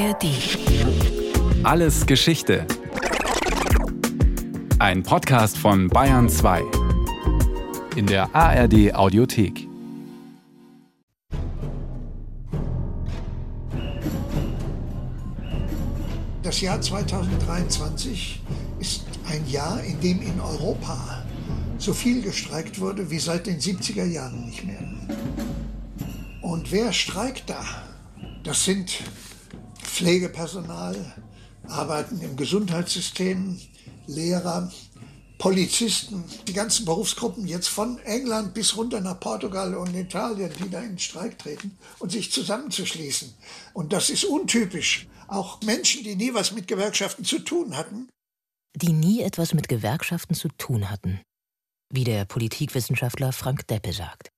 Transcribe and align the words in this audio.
ARD. 0.00 0.24
Alles 1.62 2.06
Geschichte. 2.06 2.66
Ein 4.78 5.02
Podcast 5.02 5.58
von 5.58 5.88
Bayern 5.88 6.30
2. 6.30 6.62
In 7.96 8.06
der 8.06 8.34
ARD 8.34 8.94
Audiothek. 8.94 9.68
Das 16.42 16.62
Jahr 16.62 16.80
2023 16.80 18.40
ist 18.78 19.04
ein 19.28 19.46
Jahr, 19.50 19.82
in 19.84 20.00
dem 20.00 20.22
in 20.22 20.40
Europa 20.40 21.24
so 21.76 21.92
viel 21.92 22.22
gestreikt 22.22 22.80
wurde 22.80 23.10
wie 23.10 23.18
seit 23.18 23.46
den 23.46 23.60
70er 23.60 24.06
Jahren 24.06 24.46
nicht 24.46 24.64
mehr. 24.64 24.82
Und 26.40 26.72
wer 26.72 26.94
streikt 26.94 27.50
da? 27.50 27.62
Das 28.42 28.64
sind 28.64 29.02
Pflegepersonal, 30.00 30.96
arbeiten 31.68 32.22
im 32.22 32.34
Gesundheitssystem, 32.34 33.60
Lehrer, 34.06 34.72
Polizisten, 35.36 36.24
die 36.48 36.54
ganzen 36.54 36.86
Berufsgruppen 36.86 37.46
jetzt 37.46 37.68
von 37.68 37.98
England 38.06 38.54
bis 38.54 38.78
runter 38.78 39.02
nach 39.02 39.20
Portugal 39.20 39.74
und 39.74 39.94
Italien, 39.94 40.50
die 40.58 40.70
da 40.70 40.80
in 40.80 40.92
den 40.92 40.98
Streik 40.98 41.38
treten 41.38 41.76
und 41.98 42.12
sich 42.12 42.32
zusammenzuschließen. 42.32 43.34
Und 43.74 43.92
das 43.92 44.08
ist 44.08 44.24
untypisch. 44.24 45.06
Auch 45.28 45.60
Menschen, 45.60 46.02
die 46.02 46.16
nie 46.16 46.32
was 46.32 46.52
mit 46.52 46.66
Gewerkschaften 46.66 47.26
zu 47.26 47.40
tun 47.40 47.76
hatten. 47.76 48.08
Die 48.74 48.94
nie 48.94 49.20
etwas 49.20 49.52
mit 49.52 49.68
Gewerkschaften 49.68 50.34
zu 50.34 50.48
tun 50.48 50.88
hatten. 50.88 51.20
Wie 51.92 52.04
der 52.04 52.24
Politikwissenschaftler 52.24 53.32
Frank 53.32 53.66
Deppe 53.66 53.92
sagt. 53.92 54.30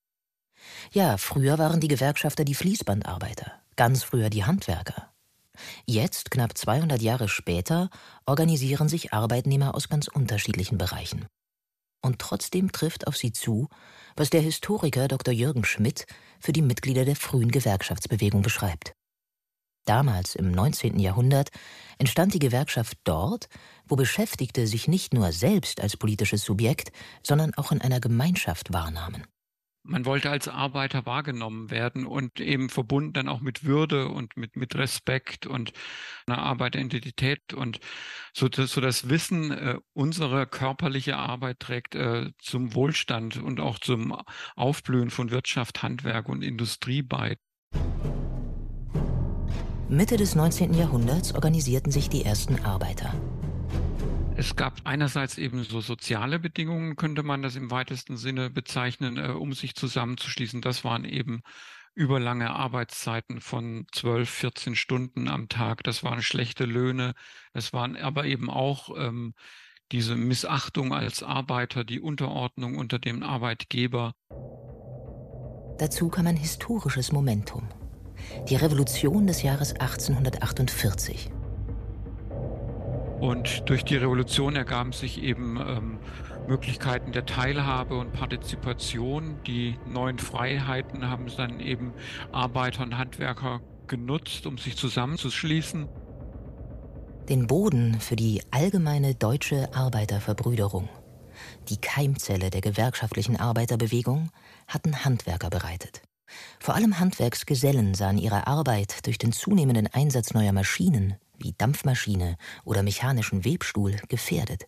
Ja, 0.91 1.19
früher 1.19 1.57
waren 1.59 1.79
die 1.79 1.89
Gewerkschafter 1.89 2.45
die 2.45 2.57
Fließbandarbeiter, 2.57 3.63
ganz 3.77 4.03
früher 4.03 4.29
die 4.29 4.45
Handwerker. 4.45 5.12
Jetzt, 5.87 6.31
knapp 6.31 6.57
200 6.57 7.01
Jahre 7.03 7.29
später, 7.29 7.91
organisieren 8.27 8.89
sich 8.89 9.13
Arbeitnehmer 9.13 9.75
aus 9.75 9.89
ganz 9.89 10.09
unterschiedlichen 10.09 10.79
Bereichen. 10.79 11.27
Und 12.05 12.19
trotzdem 12.19 12.73
trifft 12.73 13.07
auf 13.07 13.17
sie 13.17 13.33
zu, 13.33 13.69
was 14.17 14.31
der 14.31 14.41
Historiker 14.41 15.09
Dr. 15.09 15.33
Jürgen 15.33 15.65
Schmidt 15.65 16.07
für 16.41 16.53
die 16.53 16.63
Mitglieder 16.63 17.05
der 17.05 17.17
frühen 17.17 17.51
Gewerkschaftsbewegung 17.51 18.43
beschreibt. 18.43 18.93
Damals, 19.85 20.37
im 20.37 20.53
19. 20.53 20.99
Jahrhundert, 20.99 21.51
entstand 21.99 22.35
die 22.35 22.39
Gewerkschaft 22.39 22.99
dort, 23.05 23.49
wo 23.87 23.97
Beschäftigte 23.97 24.67
sich 24.67 24.87
nicht 24.87 25.13
nur 25.13 25.33
selbst 25.33 25.81
als 25.81 25.97
politisches 25.97 26.45
Subjekt, 26.45 26.93
sondern 27.25 27.55
auch 27.55 27.73
in 27.73 27.81
einer 27.81 28.01
Gemeinschaft 28.01 28.73
wahrnahmen. 28.73 29.27
Man 29.85 30.05
wollte 30.05 30.31
als 30.31 30.47
Arbeiter 30.47 31.07
wahrgenommen 31.07 31.71
werden 31.71 32.07
und 32.07 32.39
eben 32.41 32.69
verbunden 32.69 33.13
dann 33.15 33.29
auch 33.29 33.41
mit 33.41 33.65
Würde 33.65 34.09
und 34.09 34.37
mit, 34.37 34.55
mit 34.55 34.77
Respekt 34.77 35.47
und 35.47 35.73
einer 36.27 36.39
Arbeiteridentität 36.39 37.53
und 37.53 37.81
so, 38.33 38.49
so 38.53 38.81
das 38.81 39.09
Wissen, 39.09 39.51
äh, 39.51 39.79
unsere 39.93 40.47
körperliche 40.47 41.17
Arbeit 41.17 41.59
trägt 41.59 41.95
äh, 41.97 42.31
zum 42.39 42.75
Wohlstand 42.75 43.43
und 43.43 43.59
auch 43.59 43.79
zum 43.81 44.17
Aufblühen 44.55 45.11
von 45.11 45.31
Wirtschaft, 45.31 45.83
Handwerk 45.83 46.29
und 46.29 46.43
Industrie 46.43 47.03
bei. 47.03 47.37
Mitte 49.89 50.17
des 50.17 50.35
19. 50.35 50.75
Jahrhunderts 50.75 51.35
organisierten 51.35 51.93
sich 51.93 52.09
die 52.09 52.25
ersten 52.25 52.65
Arbeiter. 52.65 53.13
Es 54.35 54.57
gab 54.57 54.81
einerseits 54.85 55.37
eben 55.37 55.63
so 55.63 55.81
soziale 55.81 56.39
Bedingungen, 56.39 56.97
könnte 56.97 57.23
man 57.23 57.43
das 57.43 57.55
im 57.55 57.71
weitesten 57.71 58.17
Sinne 58.17 58.49
bezeichnen, 58.49 59.19
äh, 59.19 59.29
um 59.29 59.53
sich 59.53 59.75
zusammenzuschließen. 59.75 60.63
Das 60.63 60.85
waren 60.85 61.05
eben 61.05 61.43
überlange 61.95 62.51
Arbeitszeiten 62.51 63.41
von 63.41 63.87
12, 63.93 64.29
14 64.31 64.75
Stunden 64.75 65.29
am 65.29 65.49
Tag. 65.49 65.83
Das 65.85 66.03
waren 66.03 66.23
schlechte 66.23 66.65
Löhne. 66.65 67.13
Es 67.53 67.75
waren 67.75 67.97
aber 67.97 68.25
eben 68.25 68.49
auch 68.49 68.97
ähm, 68.97 69.35
diese 69.93 70.17
Missachtung 70.17 70.95
als 70.95 71.23
Arbeiter, 71.23 71.85
die 71.85 72.01
Unterordnung 72.01 72.77
unter 72.77 72.99
dem 72.99 73.23
Arbeitgeber. 73.23 74.15
Dazu 75.79 76.09
kam 76.09 76.27
ein 76.27 76.37
historisches 76.37 77.13
Momentum. 77.13 77.69
Die 78.49 78.57
Revolution 78.57 79.27
des 79.27 79.43
Jahres 79.43 79.75
1848. 79.75 81.31
Und 83.23 83.71
durch 83.71 83.85
die 83.85 83.95
Revolution 83.95 84.57
ergaben 84.57 84.91
sich 84.91 85.23
eben 85.23 85.57
ähm, 85.57 85.99
Möglichkeiten 86.49 87.13
der 87.13 87.25
Teilhabe 87.25 87.97
und 87.97 88.13
Partizipation. 88.13 89.37
Die 89.47 89.79
neuen 89.87 90.19
Freiheiten 90.19 91.09
haben 91.09 91.27
dann 91.37 91.61
eben 91.61 91.93
Arbeiter 92.33 92.83
und 92.83 92.99
Handwerker 92.99 93.61
genutzt, 93.87 94.45
um 94.45 94.59
sich 94.59 94.77
zusammenzuschließen. 94.77 95.87
Den 97.29 97.47
Boden 97.47 98.01
für 98.01 98.17
die 98.17 98.43
allgemeine 98.51 99.15
deutsche 99.15 99.73
Arbeiterverbrüderung, 99.73 100.89
die 101.69 101.81
Keimzelle 101.81 102.51
der 102.51 102.61
gewerkschaftlichen 102.61 103.37
Arbeiterbewegung, 103.37 104.31
hatten 104.67 105.05
Handwerker 105.05 105.49
bereitet. 105.49 106.03
Vor 106.59 106.75
allem 106.75 106.99
Handwerksgesellen 106.99 107.95
sahen 107.95 108.19
ihre 108.19 108.49
Arbeit 108.49 109.07
durch 109.07 109.19
den 109.19 109.31
zunehmenden 109.31 109.87
Einsatz 109.87 110.35
neuer 110.35 110.53
Maschinen 110.53 111.15
wie 111.43 111.55
Dampfmaschine 111.57 112.37
oder 112.65 112.83
mechanischen 112.83 113.45
Webstuhl 113.45 113.97
gefährdet, 114.09 114.65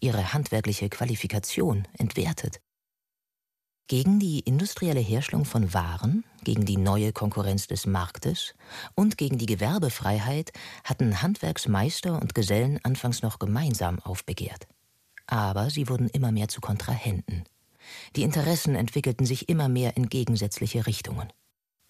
ihre 0.00 0.32
handwerkliche 0.32 0.88
Qualifikation 0.88 1.86
entwertet. 1.98 2.60
Gegen 3.88 4.18
die 4.18 4.40
industrielle 4.40 5.00
Herstellung 5.00 5.44
von 5.44 5.72
Waren, 5.72 6.24
gegen 6.42 6.64
die 6.64 6.76
neue 6.76 7.12
Konkurrenz 7.12 7.68
des 7.68 7.86
Marktes 7.86 8.54
und 8.96 9.16
gegen 9.16 9.38
die 9.38 9.46
Gewerbefreiheit 9.46 10.50
hatten 10.82 11.22
Handwerksmeister 11.22 12.20
und 12.20 12.34
Gesellen 12.34 12.80
anfangs 12.82 13.22
noch 13.22 13.38
gemeinsam 13.38 14.00
aufbegehrt. 14.00 14.66
Aber 15.28 15.70
sie 15.70 15.88
wurden 15.88 16.08
immer 16.08 16.32
mehr 16.32 16.48
zu 16.48 16.60
Kontrahenten. 16.60 17.44
Die 18.16 18.24
Interessen 18.24 18.74
entwickelten 18.74 19.24
sich 19.24 19.48
immer 19.48 19.68
mehr 19.68 19.96
in 19.96 20.08
gegensätzliche 20.08 20.86
Richtungen. 20.86 21.32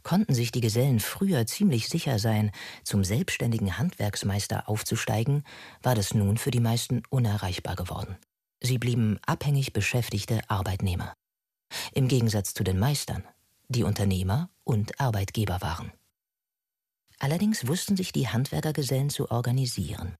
Konnten 0.06 0.34
sich 0.34 0.52
die 0.52 0.60
Gesellen 0.60 1.00
früher 1.00 1.46
ziemlich 1.46 1.88
sicher 1.88 2.20
sein, 2.20 2.52
zum 2.84 3.02
selbstständigen 3.02 3.76
Handwerksmeister 3.76 4.68
aufzusteigen, 4.68 5.42
war 5.82 5.96
das 5.96 6.14
nun 6.14 6.38
für 6.38 6.52
die 6.52 6.60
meisten 6.60 7.02
unerreichbar 7.10 7.74
geworden. 7.74 8.16
Sie 8.60 8.78
blieben 8.78 9.18
abhängig 9.26 9.72
beschäftigte 9.72 10.48
Arbeitnehmer. 10.48 11.12
Im 11.92 12.06
Gegensatz 12.06 12.54
zu 12.54 12.62
den 12.62 12.78
Meistern, 12.78 13.24
die 13.66 13.82
Unternehmer 13.82 14.48
und 14.62 15.00
Arbeitgeber 15.00 15.60
waren. 15.60 15.90
Allerdings 17.18 17.66
wussten 17.66 17.96
sich 17.96 18.12
die 18.12 18.28
Handwerkergesellen 18.28 19.10
zu 19.10 19.32
organisieren. 19.32 20.14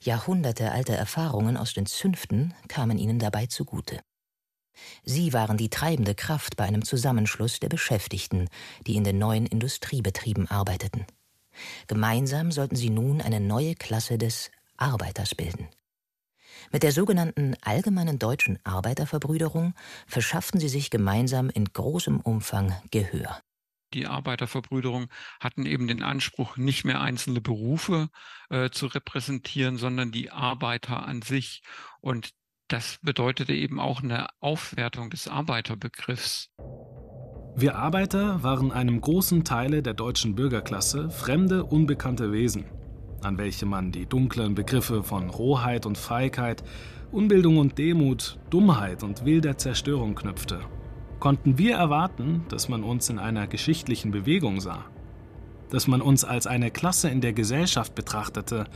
Jahrhundertealte 0.00 0.96
Erfahrungen 0.96 1.56
aus 1.56 1.72
den 1.72 1.86
Zünften 1.86 2.52
kamen 2.66 2.98
ihnen 2.98 3.20
dabei 3.20 3.46
zugute. 3.46 4.00
Sie 5.04 5.32
waren 5.32 5.56
die 5.56 5.70
treibende 5.70 6.14
Kraft 6.14 6.56
bei 6.56 6.64
einem 6.64 6.84
Zusammenschluss 6.84 7.60
der 7.60 7.68
Beschäftigten, 7.68 8.48
die 8.86 8.96
in 8.96 9.04
den 9.04 9.18
neuen 9.18 9.46
Industriebetrieben 9.46 10.50
arbeiteten. 10.50 11.06
Gemeinsam 11.86 12.52
sollten 12.52 12.76
sie 12.76 12.90
nun 12.90 13.20
eine 13.20 13.40
neue 13.40 13.74
Klasse 13.74 14.18
des 14.18 14.50
Arbeiters 14.76 15.34
bilden. 15.34 15.68
Mit 16.72 16.82
der 16.82 16.92
sogenannten 16.92 17.56
Allgemeinen 17.62 18.18
Deutschen 18.18 18.58
Arbeiterverbrüderung 18.64 19.74
verschafften 20.06 20.60
sie 20.60 20.68
sich 20.68 20.90
gemeinsam 20.90 21.50
in 21.50 21.64
großem 21.64 22.20
Umfang 22.20 22.74
Gehör. 22.90 23.40
Die 23.94 24.06
Arbeiterverbrüderung 24.06 25.08
hatten 25.40 25.64
eben 25.64 25.88
den 25.88 26.02
Anspruch, 26.02 26.58
nicht 26.58 26.84
mehr 26.84 27.00
einzelne 27.00 27.40
Berufe 27.40 28.10
äh, 28.50 28.68
zu 28.68 28.86
repräsentieren, 28.86 29.78
sondern 29.78 30.12
die 30.12 30.30
Arbeiter 30.30 31.06
an 31.06 31.22
sich. 31.22 31.62
Und 32.00 32.34
das 32.68 32.98
bedeutete 33.02 33.54
eben 33.54 33.80
auch 33.80 34.02
eine 34.02 34.28
Aufwertung 34.40 35.10
des 35.10 35.26
Arbeiterbegriffs. 35.26 36.50
Wir 37.56 37.76
Arbeiter 37.76 38.42
waren 38.42 38.70
einem 38.70 39.00
großen 39.00 39.42
Teile 39.42 39.82
der 39.82 39.94
deutschen 39.94 40.34
Bürgerklasse 40.34 41.10
fremde, 41.10 41.64
unbekannte 41.64 42.30
Wesen, 42.30 42.66
an 43.22 43.36
welche 43.38 43.66
man 43.66 43.90
die 43.90 44.06
dunklen 44.06 44.54
Begriffe 44.54 45.02
von 45.02 45.28
Rohheit 45.28 45.86
und 45.86 45.98
Feigheit, 45.98 46.62
Unbildung 47.10 47.56
und 47.56 47.78
Demut, 47.78 48.38
Dummheit 48.50 49.02
und 49.02 49.24
wilder 49.24 49.56
Zerstörung 49.56 50.14
knüpfte. 50.14 50.60
Konnten 51.18 51.58
wir 51.58 51.74
erwarten, 51.74 52.44
dass 52.48 52.68
man 52.68 52.84
uns 52.84 53.08
in 53.08 53.18
einer 53.18 53.48
geschichtlichen 53.48 54.12
Bewegung 54.12 54.60
sah? 54.60 54.84
Dass 55.70 55.88
man 55.88 56.00
uns 56.00 56.24
als 56.24 56.46
eine 56.46 56.70
Klasse 56.70 57.08
in 57.08 57.20
der 57.20 57.32
Gesellschaft 57.32 57.94
betrachtete, 57.94 58.66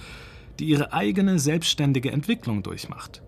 die 0.59 0.65
ihre 0.65 0.93
eigene 0.93 1.39
selbstständige 1.39 2.11
Entwicklung 2.11 2.63
durchmacht? 2.65 3.23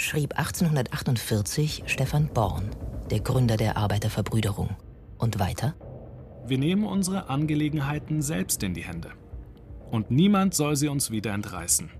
Schrieb 0.00 0.38
1848 0.38 1.84
Stefan 1.86 2.28
Born, 2.28 2.70
der 3.10 3.20
Gründer 3.20 3.56
der 3.56 3.76
Arbeiterverbrüderung. 3.76 4.76
Und 5.18 5.38
weiter? 5.38 5.74
Wir 6.46 6.58
nehmen 6.58 6.84
unsere 6.84 7.28
Angelegenheiten 7.28 8.22
selbst 8.22 8.62
in 8.62 8.72
die 8.74 8.84
Hände. 8.84 9.10
Und 9.90 10.10
niemand 10.10 10.54
soll 10.54 10.76
sie 10.76 10.88
uns 10.88 11.10
wieder 11.10 11.32
entreißen. 11.32 11.90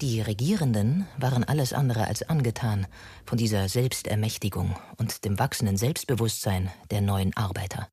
Die 0.00 0.20
Regierenden 0.20 1.06
waren 1.18 1.44
alles 1.44 1.72
andere 1.72 2.06
als 2.06 2.22
angetan 2.22 2.86
von 3.24 3.38
dieser 3.38 3.68
Selbstermächtigung 3.68 4.76
und 4.96 5.24
dem 5.24 5.38
wachsenden 5.38 5.76
Selbstbewusstsein 5.76 6.70
der 6.90 7.00
neuen 7.00 7.36
Arbeiter. 7.36 7.88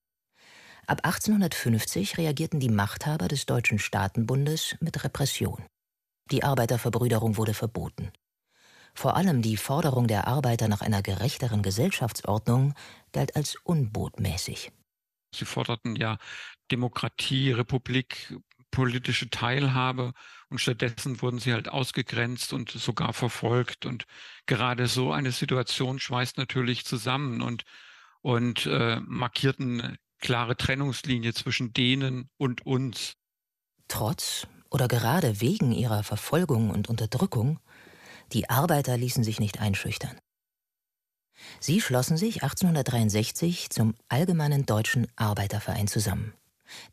Ab 0.85 1.01
1850 1.03 2.17
reagierten 2.17 2.59
die 2.59 2.69
Machthaber 2.69 3.27
des 3.27 3.45
Deutschen 3.45 3.79
Staatenbundes 3.79 4.75
mit 4.79 5.03
Repression. 5.03 5.63
Die 6.31 6.43
Arbeiterverbrüderung 6.43 7.37
wurde 7.37 7.53
verboten. 7.53 8.11
Vor 8.93 9.15
allem 9.15 9.41
die 9.41 9.57
Forderung 9.57 10.07
der 10.07 10.27
Arbeiter 10.27 10.67
nach 10.67 10.81
einer 10.81 11.01
gerechteren 11.01 11.63
Gesellschaftsordnung 11.63 12.73
galt 13.11 13.35
als 13.35 13.55
unbotmäßig. 13.63 14.71
Sie 15.35 15.45
forderten 15.45 15.95
ja 15.95 16.17
Demokratie, 16.71 17.51
Republik, 17.51 18.37
politische 18.69 19.29
Teilhabe 19.29 20.13
und 20.49 20.59
stattdessen 20.59 21.21
wurden 21.21 21.39
sie 21.39 21.53
halt 21.53 21.69
ausgegrenzt 21.69 22.53
und 22.53 22.71
sogar 22.71 23.13
verfolgt. 23.13 23.85
Und 23.85 24.05
gerade 24.45 24.87
so 24.87 25.11
eine 25.11 25.31
Situation 25.31 25.99
schweißt 25.99 26.37
natürlich 26.37 26.85
zusammen 26.85 27.41
und, 27.41 27.63
und 28.21 28.65
äh, 28.65 28.99
markiert 29.01 29.59
eine 29.59 29.95
klare 30.19 30.55
Trennungslinie 30.55 31.33
zwischen 31.33 31.73
denen 31.73 32.29
und 32.37 32.65
uns. 32.65 33.13
Trotz 33.87 34.47
oder 34.69 34.87
gerade 34.87 35.39
wegen 35.39 35.71
ihrer 35.71 36.01
Verfolgung 36.01 36.71
und 36.71 36.89
Unterdrückung, 36.89 37.59
die 38.33 38.49
Arbeiter 38.49 38.97
ließen 38.97 39.23
sich 39.23 39.39
nicht 39.39 39.59
einschüchtern. 39.59 40.19
Sie 41.59 41.81
schlossen 41.81 42.17
sich 42.17 42.43
1863 42.43 43.69
zum 43.69 43.95
Allgemeinen 44.07 44.65
Deutschen 44.65 45.07
Arbeiterverein 45.15 45.87
zusammen, 45.87 46.33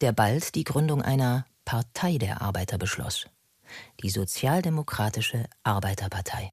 der 0.01 0.13
bald 0.13 0.55
die 0.55 0.65
Gründung 0.65 1.03
einer 1.03 1.47
Partei 1.65 2.19
der 2.19 2.41
Arbeiter 2.41 2.79
beschloss, 2.79 3.27
die 4.03 4.11
Sozialdemokratische 4.11 5.47
Arbeiterpartei. 5.63 6.51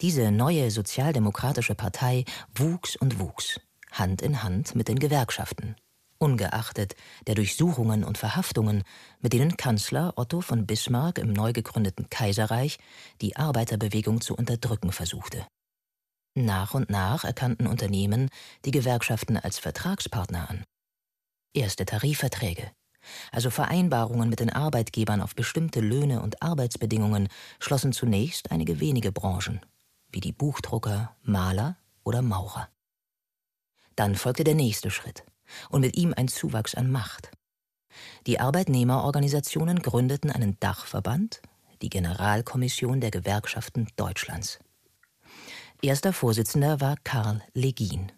Diese 0.00 0.30
neue 0.30 0.70
sozialdemokratische 0.70 1.74
Partei 1.74 2.24
wuchs 2.54 2.96
und 2.96 3.18
wuchs, 3.18 3.60
Hand 3.92 4.22
in 4.22 4.42
Hand 4.42 4.74
mit 4.74 4.88
den 4.88 4.98
Gewerkschaften, 4.98 5.76
ungeachtet 6.20 6.94
der 7.26 7.34
Durchsuchungen 7.34 8.04
und 8.04 8.18
Verhaftungen, 8.18 8.84
mit 9.20 9.32
denen 9.32 9.56
Kanzler 9.56 10.12
Otto 10.16 10.40
von 10.40 10.66
Bismarck 10.66 11.18
im 11.18 11.32
neu 11.32 11.52
gegründeten 11.52 12.08
Kaiserreich 12.10 12.78
die 13.20 13.36
Arbeiterbewegung 13.36 14.20
zu 14.20 14.36
unterdrücken 14.36 14.92
versuchte. 14.92 15.46
Nach 16.34 16.74
und 16.74 16.90
nach 16.90 17.24
erkannten 17.24 17.66
Unternehmen 17.66 18.28
die 18.64 18.70
Gewerkschaften 18.70 19.36
als 19.36 19.58
Vertragspartner 19.58 20.48
an. 20.48 20.64
Erste 21.54 21.84
Tarifverträge, 21.84 22.70
also 23.32 23.50
Vereinbarungen 23.50 24.28
mit 24.28 24.40
den 24.40 24.50
Arbeitgebern 24.50 25.22
auf 25.22 25.34
bestimmte 25.34 25.80
Löhne 25.80 26.22
und 26.22 26.42
Arbeitsbedingungen, 26.42 27.28
schlossen 27.58 27.92
zunächst 27.92 28.52
einige 28.52 28.78
wenige 28.78 29.10
Branchen, 29.10 29.60
wie 30.12 30.20
die 30.20 30.32
Buchdrucker, 30.32 31.16
Maler 31.22 31.76
oder 32.04 32.22
Maurer. 32.22 32.68
Dann 33.96 34.14
folgte 34.14 34.44
der 34.44 34.54
nächste 34.54 34.90
Schritt 34.90 35.24
und 35.68 35.80
mit 35.80 35.96
ihm 35.96 36.14
ein 36.16 36.28
Zuwachs 36.28 36.74
an 36.74 36.90
Macht. 36.90 37.30
Die 38.26 38.40
Arbeitnehmerorganisationen 38.40 39.80
gründeten 39.80 40.30
einen 40.30 40.58
Dachverband, 40.60 41.42
die 41.82 41.88
Generalkommission 41.88 43.00
der 43.00 43.10
Gewerkschaften 43.10 43.88
Deutschlands. 43.96 44.58
Erster 45.82 46.12
Vorsitzender 46.12 46.80
war 46.80 46.96
Karl 47.04 47.42
Legin, 47.54 48.12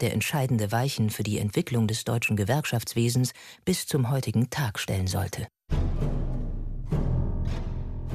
der 0.00 0.12
entscheidende 0.12 0.70
Weichen 0.70 1.10
für 1.10 1.22
die 1.22 1.38
Entwicklung 1.38 1.88
des 1.88 2.04
deutschen 2.04 2.36
Gewerkschaftswesens 2.36 3.32
bis 3.64 3.86
zum 3.86 4.10
heutigen 4.10 4.50
Tag 4.50 4.78
stellen 4.78 5.06
sollte. 5.06 5.46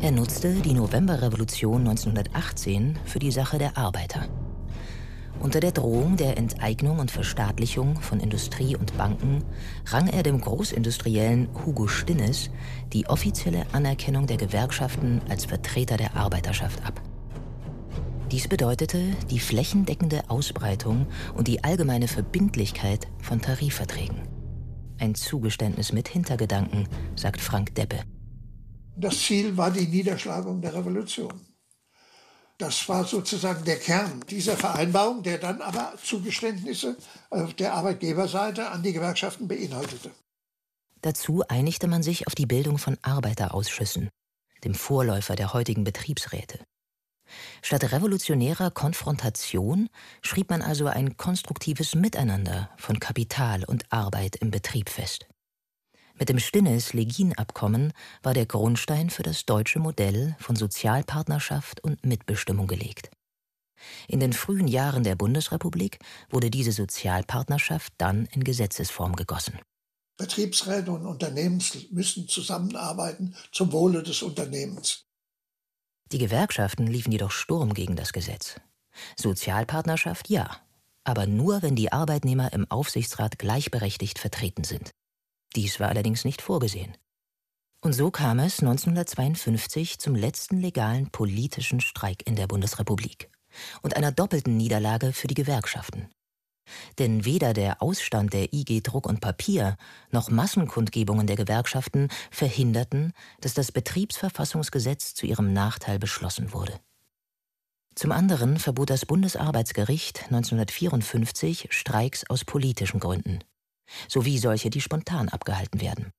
Er 0.02 0.12
nutzte 0.12 0.54
die 0.54 0.74
Novemberrevolution 0.74 1.82
1918 1.82 3.00
für 3.06 3.20
die 3.20 3.32
Sache 3.32 3.58
der 3.58 3.78
Arbeiter. 3.78 4.28
Unter 5.42 5.60
der 5.60 5.72
Drohung 5.72 6.18
der 6.18 6.38
Enteignung 6.38 7.00
und 7.00 7.10
Verstaatlichung 7.10 8.00
von 8.00 8.20
Industrie 8.20 8.76
und 8.76 8.96
Banken 8.96 9.44
rang 9.88 10.08
er 10.08 10.22
dem 10.22 10.40
Großindustriellen 10.40 11.50
Hugo 11.66 11.88
Stinnes 11.88 12.52
die 12.94 13.08
offizielle 13.08 13.66
Anerkennung 13.74 14.28
der 14.28 14.38
Gewerkschaften 14.38 15.20
als 15.30 15.46
Vertreter 15.46 15.98
der 15.98 16.16
Arbeiterschaft 16.16 16.86
ab. 16.86 17.02
Dies 18.30 18.48
bedeutete 18.48 19.02
die 19.32 19.40
flächendeckende 19.40 20.30
Ausbreitung 20.30 21.08
und 21.36 21.48
die 21.48 21.64
allgemeine 21.64 22.08
Verbindlichkeit 22.08 23.08
von 23.20 23.42
Tarifverträgen. 23.42 24.22
Ein 25.00 25.16
Zugeständnis 25.16 25.92
mit 25.92 26.08
Hintergedanken, 26.08 26.88
sagt 27.16 27.42
Frank 27.42 27.74
Deppe. 27.74 28.02
Das 28.96 29.18
Ziel 29.18 29.58
war 29.58 29.72
die 29.72 29.88
Niederschlagung 29.88 30.62
der 30.62 30.76
Revolution. 30.76 31.34
Das 32.62 32.88
war 32.88 33.06
sozusagen 33.06 33.66
der 33.66 33.80
Kern 33.80 34.24
dieser 34.30 34.56
Vereinbarung, 34.56 35.24
der 35.24 35.40
dann 35.40 35.64
aber 35.64 35.94
Zugeständnisse 36.04 36.96
auf 37.32 37.56
der 37.56 37.74
Arbeitgeberseite 37.74 38.70
an 38.70 38.84
die 38.84 38.94
Gewerkschaften 38.94 39.48
beinhaltete. 39.48 40.12
Dazu 41.02 41.44
einigte 41.48 41.88
man 41.88 42.04
sich 42.04 42.28
auf 42.28 42.36
die 42.36 42.46
Bildung 42.46 42.78
von 42.78 43.00
Arbeiterausschüssen, 43.02 44.10
dem 44.64 44.76
Vorläufer 44.76 45.36
der 45.36 45.54
heutigen 45.54 45.84
Betriebsräte. 45.84 46.60
Statt 47.64 47.92
revolutionärer 47.92 48.70
Konfrontation 48.70 49.90
schrieb 50.22 50.52
man 50.52 50.62
also 50.62 50.86
ein 50.86 51.18
konstruktives 51.18 51.96
Miteinander 51.96 52.70
von 52.78 53.00
Kapital 53.00 53.64
und 53.64 53.92
Arbeit 53.92 54.36
im 54.36 54.52
Betrieb 54.52 54.90
fest. 54.90 55.26
Mit 56.22 56.30
dem 56.30 56.38
Stinnes-Legin-Abkommen 56.38 57.94
war 58.22 58.36
der 58.36 58.46
Grundstein 58.46 59.10
für 59.10 59.24
das 59.24 59.48
deutsche 59.48 59.80
Modell 59.80 60.36
von 60.38 60.56
Sozialpartnerschaft 60.56 61.84
und 61.84 62.06
Mitbestimmung 62.06 62.68
gelegt. 62.68 63.10
In 64.08 64.20
den 64.20 64.32
frühen 64.32 64.68
Jahren 64.68 65.04
der 65.04 65.16
Bundesrepublik 65.16 65.98
wurde 66.30 66.52
diese 66.52 66.74
Sozialpartnerschaft 66.74 67.94
dann 67.98 68.28
in 68.28 68.44
Gesetzesform 68.44 69.16
gegossen. 69.16 69.58
Betriebsräte 70.16 70.92
und 70.92 71.08
Unternehmen 71.08 71.60
müssen 71.90 72.28
zusammenarbeiten 72.28 73.36
zum 73.52 73.72
Wohle 73.72 74.04
des 74.04 74.22
Unternehmens. 74.22 75.08
Die 76.12 76.20
Gewerkschaften 76.20 76.86
liefen 76.86 77.12
jedoch 77.12 77.32
Sturm 77.32 77.74
gegen 77.74 77.96
das 77.96 78.14
Gesetz. 78.14 78.62
Sozialpartnerschaft 79.16 80.30
ja, 80.30 80.56
aber 81.04 81.26
nur, 81.26 81.64
wenn 81.64 81.76
die 81.76 81.92
Arbeitnehmer 81.92 82.54
im 82.54 82.70
Aufsichtsrat 82.70 83.40
gleichberechtigt 83.40 84.20
vertreten 84.20 84.64
sind. 84.64 84.92
Dies 85.56 85.80
war 85.80 85.90
allerdings 85.90 86.26
nicht 86.26 86.42
vorgesehen. 86.42 86.98
Und 87.82 87.94
so 87.94 88.12
kam 88.12 88.40
es 88.40 88.60
1952 88.60 90.00
zum 90.00 90.16
letzten 90.16 90.62
legalen 90.62 91.10
politischen 91.10 91.82
Streik 91.82 92.26
in 92.28 92.36
der 92.36 92.48
Bundesrepublik 92.48 93.30
und 93.82 93.96
einer 93.98 94.12
doppelten 94.12 94.56
Niederlage 94.56 95.14
für 95.14 95.28
die 95.28 95.34
Gewerkschaften. 95.34 96.10
Denn 97.00 97.26
weder 97.26 97.54
der 97.54 97.82
Ausstand 97.82 98.34
der 98.34 98.54
IG 98.54 98.82
Druck 98.82 99.08
und 99.08 99.20
Papier 99.20 99.78
noch 100.12 100.30
Massenkundgebungen 100.30 101.28
der 101.28 101.36
Gewerkschaften 101.36 102.10
verhinderten, 102.30 103.14
dass 103.42 103.54
das 103.54 103.72
Betriebsverfassungsgesetz 103.72 105.16
zu 105.16 105.26
ihrem 105.26 105.52
Nachteil 105.52 106.00
beschlossen 106.00 106.54
wurde. 106.54 106.80
Zum 107.96 108.12
anderen 108.12 108.58
verbot 108.58 108.90
das 108.90 109.06
Bundesarbeitsgericht 109.06 110.26
1954 110.26 111.68
Streiks 111.72 112.30
aus 112.30 112.46
politischen 112.46 113.02
Gründen, 113.02 113.44
sowie 114.08 114.38
solche, 114.38 114.70
die 114.70 114.82
spontan 114.82 115.30
abgehalten 115.30 115.82
werden. 115.82 116.12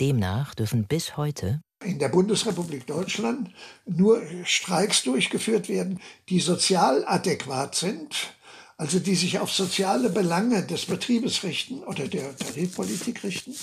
Demnach 0.00 0.54
dürfen 0.54 0.86
bis 0.86 1.16
heute 1.16 1.60
in 1.84 1.98
der 1.98 2.08
Bundesrepublik 2.08 2.86
Deutschland 2.86 3.50
nur 3.84 4.22
Streiks 4.44 5.02
durchgeführt 5.02 5.68
werden, 5.68 6.00
die 6.28 6.40
sozial 6.40 7.04
adäquat 7.06 7.74
sind 7.74 8.34
also 8.78 8.98
die 8.98 9.14
sich 9.14 9.38
auf 9.38 9.52
soziale 9.52 10.10
Belange 10.10 10.66
des 10.66 10.86
Betriebes 10.86 11.42
richten 11.42 11.82
oder 11.84 12.08
der 12.08 12.36
Tarifpolitik 12.36 13.22
richten 13.24 13.54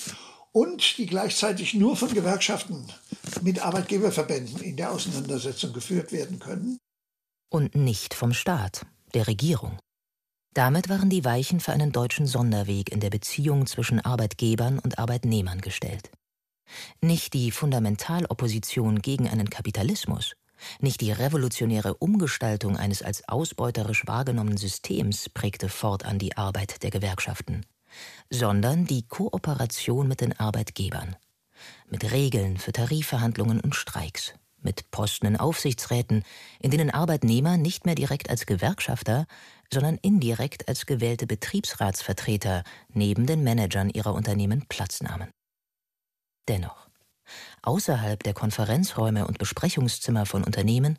und 0.52 0.98
die 0.98 1.06
gleichzeitig 1.06 1.74
nur 1.74 1.96
von 1.96 2.12
Gewerkschaften 2.12 2.86
mit 3.42 3.60
Arbeitgeberverbänden 3.60 4.60
in 4.60 4.76
der 4.76 4.90
Auseinandersetzung 4.90 5.72
geführt 5.72 6.12
werden 6.12 6.38
können. 6.38 6.78
Und 7.48 7.74
nicht 7.74 8.14
vom 8.14 8.32
Staat, 8.32 8.86
der 9.14 9.28
Regierung. 9.28 9.78
Damit 10.54 10.88
waren 10.88 11.10
die 11.10 11.24
Weichen 11.24 11.58
für 11.58 11.72
einen 11.72 11.90
deutschen 11.90 12.28
Sonderweg 12.28 12.92
in 12.92 13.00
der 13.00 13.10
Beziehung 13.10 13.66
zwischen 13.66 14.00
Arbeitgebern 14.00 14.78
und 14.78 15.00
Arbeitnehmern 15.00 15.60
gestellt. 15.60 16.12
Nicht 17.00 17.34
die 17.34 17.50
Fundamentalopposition 17.50 19.02
gegen 19.02 19.28
einen 19.28 19.50
Kapitalismus, 19.50 20.34
nicht 20.80 21.00
die 21.00 21.10
revolutionäre 21.10 21.94
Umgestaltung 21.94 22.76
eines 22.76 23.02
als 23.02 23.28
ausbeuterisch 23.28 24.06
wahrgenommenen 24.06 24.56
Systems 24.56 25.28
prägte 25.28 25.68
fortan 25.68 26.20
die 26.20 26.36
Arbeit 26.36 26.84
der 26.84 26.90
Gewerkschaften, 26.90 27.66
sondern 28.30 28.86
die 28.86 29.02
Kooperation 29.08 30.06
mit 30.06 30.20
den 30.20 30.38
Arbeitgebern, 30.38 31.16
mit 31.90 32.12
Regeln 32.12 32.58
für 32.58 32.70
Tarifverhandlungen 32.70 33.60
und 33.60 33.74
Streiks, 33.74 34.34
mit 34.62 34.90
Posten 34.92 35.26
in 35.26 35.36
Aufsichtsräten, 35.36 36.22
in 36.60 36.70
denen 36.70 36.90
Arbeitnehmer 36.90 37.56
nicht 37.56 37.84
mehr 37.84 37.94
direkt 37.94 38.30
als 38.30 38.46
Gewerkschafter, 38.46 39.26
sondern 39.74 39.98
indirekt 39.98 40.68
als 40.68 40.86
gewählte 40.86 41.26
Betriebsratsvertreter 41.26 42.64
neben 42.88 43.26
den 43.26 43.44
Managern 43.44 43.90
ihrer 43.90 44.14
Unternehmen 44.14 44.64
Platz 44.68 45.02
nahmen. 45.02 45.28
Dennoch, 46.48 46.88
Außerhalb 47.62 48.22
der 48.22 48.34
Konferenzräume 48.34 49.26
und 49.26 49.38
Besprechungszimmer 49.38 50.26
von 50.26 50.44
Unternehmen 50.44 50.98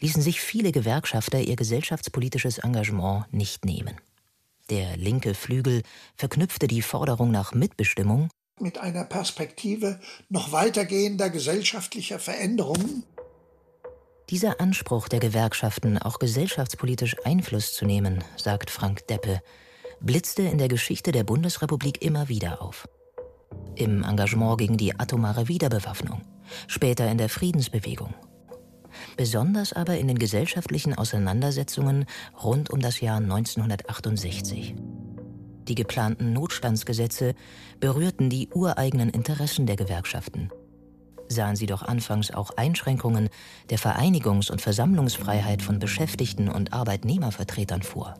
ließen 0.00 0.22
sich 0.22 0.40
viele 0.40 0.72
Gewerkschafter 0.72 1.40
ihr 1.40 1.56
gesellschaftspolitisches 1.56 2.58
Engagement 2.58 3.32
nicht 3.32 3.64
nehmen. 3.64 4.00
Der 4.70 4.96
linke 4.96 5.34
Flügel 5.34 5.82
verknüpfte 6.16 6.66
die 6.68 6.82
Forderung 6.82 7.30
nach 7.30 7.52
Mitbestimmung 7.52 8.28
mit 8.60 8.78
einer 8.78 9.04
Perspektive 9.04 10.00
noch 10.28 10.52
weitergehender 10.52 11.28
gesellschaftlicher 11.28 12.20
Veränderungen. 12.20 13.02
Dieser 14.30 14.58
Anspruch 14.58 15.08
der 15.08 15.20
Gewerkschaften, 15.20 15.98
auch 15.98 16.18
gesellschaftspolitisch 16.18 17.14
Einfluss 17.24 17.74
zu 17.74 17.84
nehmen, 17.84 18.24
sagt 18.36 18.70
Frank 18.70 19.06
Deppe, 19.08 19.42
blitzte 20.00 20.42
in 20.42 20.56
der 20.56 20.68
Geschichte 20.68 21.12
der 21.12 21.24
Bundesrepublik 21.24 22.02
immer 22.02 22.28
wieder 22.28 22.62
auf. 22.62 22.88
Im 23.76 24.02
Engagement 24.02 24.58
gegen 24.58 24.78
die 24.78 24.98
atomare 24.98 25.48
Wiederbewaffnung, 25.48 26.22
später 26.68 27.10
in 27.10 27.18
der 27.18 27.28
Friedensbewegung. 27.28 28.14
Besonders 29.18 29.74
aber 29.74 29.98
in 29.98 30.08
den 30.08 30.18
gesellschaftlichen 30.18 30.94
Auseinandersetzungen 30.94 32.06
rund 32.42 32.70
um 32.70 32.80
das 32.80 33.00
Jahr 33.00 33.18
1968. 33.18 34.74
Die 35.68 35.74
geplanten 35.74 36.32
Notstandsgesetze 36.32 37.34
berührten 37.78 38.30
die 38.30 38.48
ureigenen 38.54 39.10
Interessen 39.10 39.66
der 39.66 39.76
Gewerkschaften. 39.76 40.50
Sahen 41.28 41.56
sie 41.56 41.66
doch 41.66 41.82
anfangs 41.82 42.30
auch 42.30 42.50
Einschränkungen 42.56 43.28
der 43.70 43.78
Vereinigungs- 43.78 44.50
und 44.50 44.60
Versammlungsfreiheit 44.60 45.62
von 45.62 45.78
Beschäftigten 45.78 46.48
und 46.48 46.72
Arbeitnehmervertretern 46.72 47.82
vor. 47.82 48.14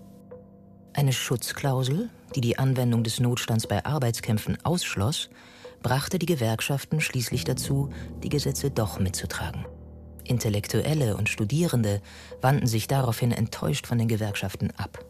Eine 0.94 1.12
Schutzklausel, 1.12 2.11
die 2.34 2.40
die 2.40 2.58
Anwendung 2.58 3.02
des 3.02 3.20
Notstands 3.20 3.66
bei 3.66 3.84
Arbeitskämpfen 3.84 4.58
ausschloss, 4.64 5.28
brachte 5.82 6.18
die 6.18 6.26
Gewerkschaften 6.26 7.00
schließlich 7.00 7.44
dazu, 7.44 7.90
die 8.23 8.28
Gesetze 8.28 8.70
doch 8.70 8.99
mitzutragen. 8.99 9.66
Intellektuelle 10.25 11.16
und 11.16 11.28
Studierende 11.28 12.00
wandten 12.40 12.66
sich 12.66 12.88
daraufhin 12.88 13.32
enttäuscht 13.32 13.87
von 13.87 13.99
den 13.99 14.08
Gewerkschaften 14.08 14.70
ab. 14.76 15.04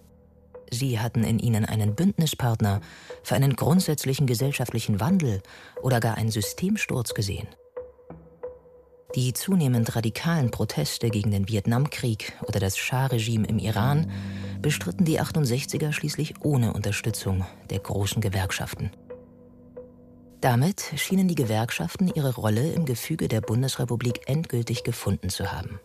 Sie 0.70 0.98
hatten 0.98 1.22
in 1.22 1.38
ihnen 1.38 1.64
einen 1.64 1.94
Bündnispartner 1.94 2.80
für 3.22 3.36
einen 3.36 3.54
grundsätzlichen 3.54 4.26
gesellschaftlichen 4.26 4.98
Wandel 4.98 5.40
oder 5.82 6.00
gar 6.00 6.16
einen 6.16 6.30
Systemsturz 6.30 7.14
gesehen. 7.14 7.46
Die 9.14 9.32
zunehmend 9.32 9.94
radikalen 9.94 10.50
Proteste 10.50 11.08
gegen 11.08 11.30
den 11.30 11.48
Vietnamkrieg 11.48 12.32
oder 12.48 12.58
das 12.58 12.76
Schah-Regime 12.76 13.46
im 13.46 13.60
Iran 13.60 14.10
bestritten 14.60 15.04
die 15.04 15.20
68er 15.20 15.92
schließlich 15.92 16.34
ohne 16.40 16.72
Unterstützung 16.72 17.44
der 17.70 17.78
großen 17.78 18.20
Gewerkschaften. 18.20 18.90
Damit 20.40 20.82
schienen 20.96 21.28
die 21.28 21.36
Gewerkschaften 21.36 22.08
ihre 22.12 22.34
Rolle 22.34 22.72
im 22.72 22.86
Gefüge 22.86 23.28
der 23.28 23.40
Bundesrepublik 23.40 24.22
endgültig 24.26 24.82
gefunden 24.82 25.30
zu 25.30 25.52
haben. 25.52 25.78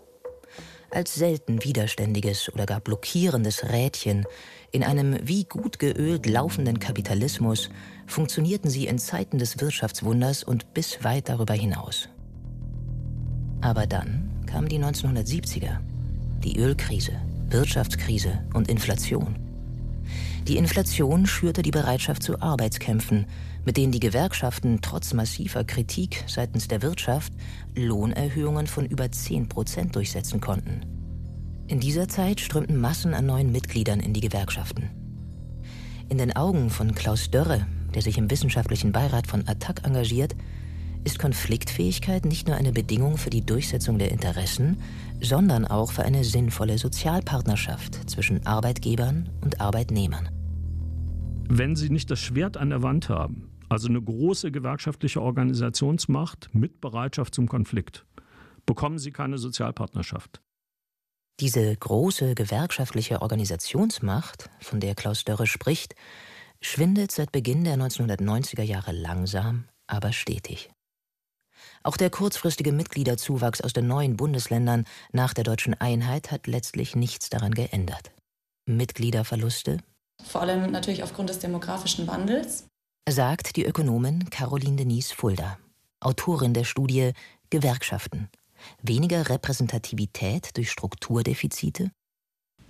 Als 0.89 1.13
selten 1.13 1.63
widerständiges 1.63 2.51
oder 2.51 2.65
gar 2.65 2.79
blockierendes 2.79 3.69
Rädchen 3.69 4.25
in 4.71 4.83
einem 4.83 5.19
wie 5.21 5.43
gut 5.43 5.77
geölt 5.77 6.25
laufenden 6.25 6.79
Kapitalismus 6.79 7.69
funktionierten 8.07 8.71
sie 8.71 8.87
in 8.87 8.97
Zeiten 8.97 9.37
des 9.37 9.61
Wirtschaftswunders 9.61 10.43
und 10.43 10.73
bis 10.73 11.03
weit 11.03 11.29
darüber 11.29 11.53
hinaus. 11.53 12.09
Aber 13.61 13.87
dann 13.87 14.29
kamen 14.45 14.69
die 14.69 14.79
1970er, 14.79 15.77
die 16.43 16.57
Ölkrise, 16.57 17.13
Wirtschaftskrise 17.49 18.39
und 18.53 18.69
Inflation. 18.69 19.35
Die 20.47 20.57
Inflation 20.57 21.25
schürte 21.25 21.61
die 21.61 21.71
Bereitschaft 21.71 22.23
zu 22.23 22.41
Arbeitskämpfen, 22.41 23.25
mit 23.65 23.77
denen 23.77 23.91
die 23.91 23.99
Gewerkschaften 23.99 24.79
trotz 24.81 25.13
massiver 25.13 25.63
Kritik 25.63 26.23
seitens 26.27 26.67
der 26.67 26.81
Wirtschaft 26.81 27.33
Lohnerhöhungen 27.75 28.65
von 28.65 28.85
über 28.85 29.11
10 29.11 29.49
Prozent 29.49 29.95
durchsetzen 29.95 30.39
konnten. 30.39 30.81
In 31.67 31.79
dieser 31.79 32.07
Zeit 32.07 32.39
strömten 32.39 32.77
Massen 32.77 33.13
an 33.13 33.27
neuen 33.27 33.51
Mitgliedern 33.51 33.99
in 33.99 34.13
die 34.13 34.21
Gewerkschaften. 34.21 34.89
In 36.07 36.17
den 36.17 36.35
Augen 36.35 36.71
von 36.71 36.95
Klaus 36.95 37.29
Dörre, 37.29 37.67
der 37.93 38.01
sich 38.01 38.17
im 38.17 38.31
wissenschaftlichen 38.31 38.91
Beirat 38.91 39.27
von 39.27 39.47
Attac 39.47 39.85
engagiert, 39.85 40.35
ist 41.03 41.19
Konfliktfähigkeit 41.19 42.25
nicht 42.25 42.47
nur 42.47 42.55
eine 42.55 42.71
Bedingung 42.71 43.17
für 43.17 43.29
die 43.29 43.45
Durchsetzung 43.45 43.97
der 43.99 44.11
Interessen, 44.11 44.81
sondern 45.21 45.65
auch 45.65 45.91
für 45.91 46.03
eine 46.03 46.23
sinnvolle 46.23 46.77
Sozialpartnerschaft 46.77 48.09
zwischen 48.09 48.45
Arbeitgebern 48.45 49.29
und 49.41 49.61
Arbeitnehmern. 49.61 50.29
Wenn 51.47 51.75
Sie 51.75 51.89
nicht 51.89 52.11
das 52.11 52.19
Schwert 52.19 52.57
an 52.57 52.69
der 52.69 52.83
Wand 52.83 53.09
haben, 53.09 53.49
also 53.69 53.87
eine 53.87 54.01
große 54.01 54.51
gewerkschaftliche 54.51 55.21
Organisationsmacht 55.21 56.49
mit 56.53 56.81
Bereitschaft 56.81 57.35
zum 57.35 57.47
Konflikt, 57.47 58.05
bekommen 58.65 58.99
Sie 58.99 59.11
keine 59.11 59.37
Sozialpartnerschaft. 59.37 60.41
Diese 61.39 61.75
große 61.75 62.35
gewerkschaftliche 62.35 63.21
Organisationsmacht, 63.21 64.49
von 64.59 64.79
der 64.79 64.93
Klaus 64.93 65.23
Dörre 65.23 65.47
spricht, 65.47 65.95
schwindet 66.61 67.11
seit 67.11 67.31
Beginn 67.31 67.63
der 67.63 67.77
1990er 67.77 68.63
Jahre 68.63 68.91
langsam, 68.91 69.65
aber 69.87 70.11
stetig. 70.11 70.69
Auch 71.83 71.97
der 71.97 72.09
kurzfristige 72.09 72.71
Mitgliederzuwachs 72.71 73.61
aus 73.61 73.73
den 73.73 73.87
neuen 73.87 74.17
Bundesländern 74.17 74.85
nach 75.11 75.33
der 75.33 75.43
deutschen 75.43 75.73
Einheit 75.73 76.31
hat 76.31 76.47
letztlich 76.47 76.95
nichts 76.95 77.29
daran 77.29 77.53
geändert. 77.53 78.11
Mitgliederverluste? 78.65 79.77
Vor 80.23 80.41
allem 80.41 80.71
natürlich 80.71 81.03
aufgrund 81.03 81.29
des 81.29 81.39
demografischen 81.39 82.07
Wandels. 82.07 82.65
Sagt 83.09 83.55
die 83.55 83.65
Ökonomin 83.65 84.29
Caroline 84.29 84.75
Denise 84.75 85.13
Fulda, 85.13 85.57
Autorin 86.01 86.53
der 86.53 86.65
Studie 86.65 87.13
Gewerkschaften. 87.49 88.29
Weniger 88.83 89.29
Repräsentativität 89.29 90.55
durch 90.57 90.69
Strukturdefizite? 90.69 91.91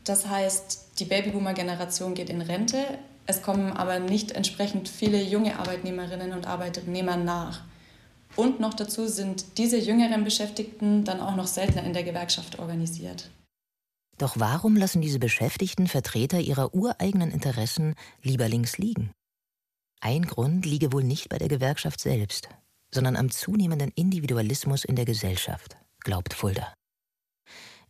Das 0.04 0.28
heißt, 0.28 1.00
die 1.00 1.06
Babyboomer-Generation 1.06 2.14
geht 2.14 2.30
in 2.30 2.42
Rente, 2.42 3.00
es 3.26 3.42
kommen 3.42 3.74
aber 3.74 4.00
nicht 4.00 4.32
entsprechend 4.32 4.90
viele 4.90 5.22
junge 5.22 5.60
Arbeitnehmerinnen 5.60 6.34
und 6.34 6.48
Arbeitnehmer 6.48 7.18
nach. 7.18 7.62
Und 8.36 8.60
noch 8.60 8.74
dazu 8.74 9.08
sind 9.08 9.58
diese 9.58 9.78
jüngeren 9.78 10.24
Beschäftigten 10.24 11.04
dann 11.04 11.20
auch 11.20 11.36
noch 11.36 11.48
seltener 11.48 11.84
in 11.84 11.94
der 11.94 12.04
Gewerkschaft 12.04 12.60
organisiert. 12.60 13.30
Doch 14.18 14.36
warum 14.38 14.76
lassen 14.76 15.02
diese 15.02 15.20
Beschäftigten 15.20 15.88
Vertreter 15.88 16.40
ihrer 16.40 16.74
ureigenen 16.74 17.32
Interessen 17.32 17.96
lieber 18.22 18.50
links 18.50 18.78
liegen? 18.78 19.12
Ein 20.02 20.24
Grund 20.24 20.66
liege 20.66 20.92
wohl 20.92 21.04
nicht 21.04 21.30
bei 21.30 21.38
der 21.38 21.48
Gewerkschaft 21.48 22.00
selbst, 22.00 22.50
sondern 22.94 23.16
am 23.16 23.32
zunehmenden 23.32 23.92
Individualismus 23.96 24.84
in 24.84 24.96
der 24.96 25.06
Gesellschaft, 25.06 25.78
glaubt 26.02 26.34
Fulda. 26.34 26.74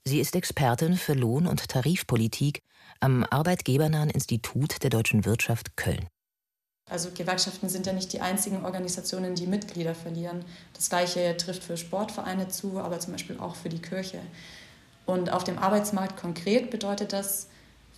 Sie 0.06 0.20
ist 0.20 0.36
Expertin 0.36 0.96
für 0.96 1.14
Lohn- 1.14 1.48
und 1.48 1.68
Tarifpolitik 1.68 2.60
am 3.00 3.24
Arbeitgebernahen 3.24 4.10
Institut 4.10 4.84
der 4.84 4.90
deutschen 4.90 5.26
Wirtschaft 5.26 5.78
Köln. 5.78 6.08
Also 6.90 7.12
Gewerkschaften 7.12 7.70
sind 7.70 7.86
ja 7.86 7.94
nicht 7.94 8.12
die 8.14 8.22
einzigen 8.22 8.66
Organisationen, 8.66 9.36
die 9.36 9.46
Mitglieder 9.46 9.94
verlieren. 9.94 10.44
Das 10.74 10.90
gleiche 10.90 11.38
trifft 11.38 11.64
für 11.64 11.78
Sportvereine 11.78 12.48
zu, 12.48 12.80
aber 12.80 13.00
zum 13.00 13.14
Beispiel 13.14 13.40
auch 13.40 13.56
für 13.56 13.70
die 13.70 13.82
Kirche. 13.82 14.20
Und 15.06 15.32
auf 15.32 15.44
dem 15.44 15.60
Arbeitsmarkt 15.60 16.18
konkret 16.18 16.72
bedeutet 16.72 17.14
das, 17.14 17.48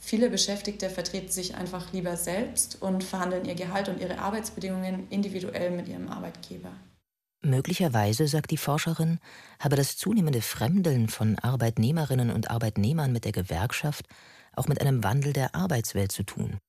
viele 0.02 0.30
Beschäftigte 0.30 0.90
vertreten 0.90 1.32
sich 1.32 1.56
einfach 1.56 1.94
lieber 1.94 2.18
selbst 2.18 2.82
und 2.82 3.04
verhandeln 3.04 3.46
ihr 3.46 3.56
Gehalt 3.56 3.88
und 3.88 4.02
ihre 4.02 4.20
Arbeitsbedingungen 4.20 5.08
individuell 5.10 5.72
mit 5.72 5.88
ihrem 5.88 6.10
Arbeitgeber. 6.10 6.72
Möglicherweise, 7.44 8.28
sagt 8.28 8.52
die 8.52 8.58
Forscherin, 8.58 9.20
habe 9.60 9.76
das 9.76 9.98
zunehmende 9.98 10.42
Fremdeln 10.42 11.08
von 11.08 11.40
Arbeitnehmerinnen 11.40 12.30
und 12.30 12.52
Arbeitnehmern 12.52 13.12
mit 13.12 13.26
der 13.26 13.32
Gewerkschaft 13.32 14.06
auch 14.54 14.68
mit 14.68 14.82
einem 14.82 15.04
Wandel 15.04 15.34
der 15.34 15.56
Arbeitswelt 15.56 16.12
zu 16.12 16.24
tun 16.24 16.60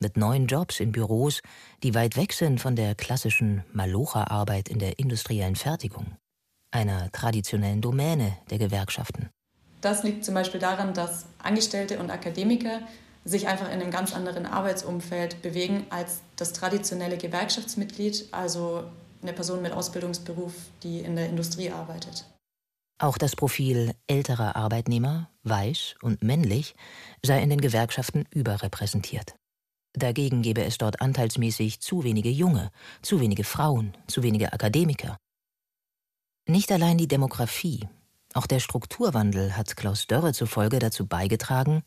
mit 0.00 0.16
neuen 0.16 0.46
Jobs 0.46 0.80
in 0.80 0.92
Büros, 0.92 1.40
die 1.82 1.94
weit 1.94 2.16
weg 2.16 2.32
sind 2.32 2.60
von 2.60 2.76
der 2.76 2.94
klassischen 2.94 3.64
Malocha-Arbeit 3.72 4.68
in 4.68 4.78
der 4.78 4.98
industriellen 4.98 5.56
Fertigung, 5.56 6.16
einer 6.70 7.10
traditionellen 7.12 7.80
Domäne 7.80 8.36
der 8.50 8.58
Gewerkschaften. 8.58 9.30
Das 9.80 10.02
liegt 10.02 10.24
zum 10.24 10.34
Beispiel 10.34 10.60
daran, 10.60 10.94
dass 10.94 11.26
Angestellte 11.38 11.98
und 11.98 12.10
Akademiker 12.10 12.80
sich 13.24 13.46
einfach 13.46 13.66
in 13.66 13.80
einem 13.80 13.90
ganz 13.90 14.14
anderen 14.14 14.46
Arbeitsumfeld 14.46 15.42
bewegen 15.42 15.86
als 15.90 16.22
das 16.36 16.52
traditionelle 16.52 17.18
Gewerkschaftsmitglied, 17.18 18.28
also 18.32 18.84
eine 19.22 19.32
Person 19.32 19.62
mit 19.62 19.72
Ausbildungsberuf, 19.72 20.54
die 20.82 21.00
in 21.00 21.16
der 21.16 21.28
Industrie 21.28 21.70
arbeitet. 21.70 22.24
Auch 23.00 23.18
das 23.18 23.36
Profil 23.36 23.94
älterer 24.08 24.56
Arbeitnehmer, 24.56 25.30
weiß 25.44 25.96
und 26.02 26.22
männlich, 26.22 26.74
sei 27.24 27.40
in 27.42 27.50
den 27.50 27.60
Gewerkschaften 27.60 28.24
überrepräsentiert. 28.32 29.36
Dagegen 29.94 30.42
gäbe 30.42 30.64
es 30.64 30.78
dort 30.78 31.00
anteilsmäßig 31.00 31.80
zu 31.80 32.04
wenige 32.04 32.30
Junge, 32.30 32.70
zu 33.02 33.20
wenige 33.20 33.44
Frauen, 33.44 33.94
zu 34.06 34.22
wenige 34.22 34.52
Akademiker. 34.52 35.16
Nicht 36.46 36.70
allein 36.72 36.98
die 36.98 37.08
Demografie, 37.08 37.88
auch 38.34 38.46
der 38.46 38.60
Strukturwandel 38.60 39.56
hat 39.56 39.76
Klaus 39.76 40.06
Dörre 40.06 40.32
zufolge 40.32 40.78
dazu 40.78 41.06
beigetragen, 41.06 41.82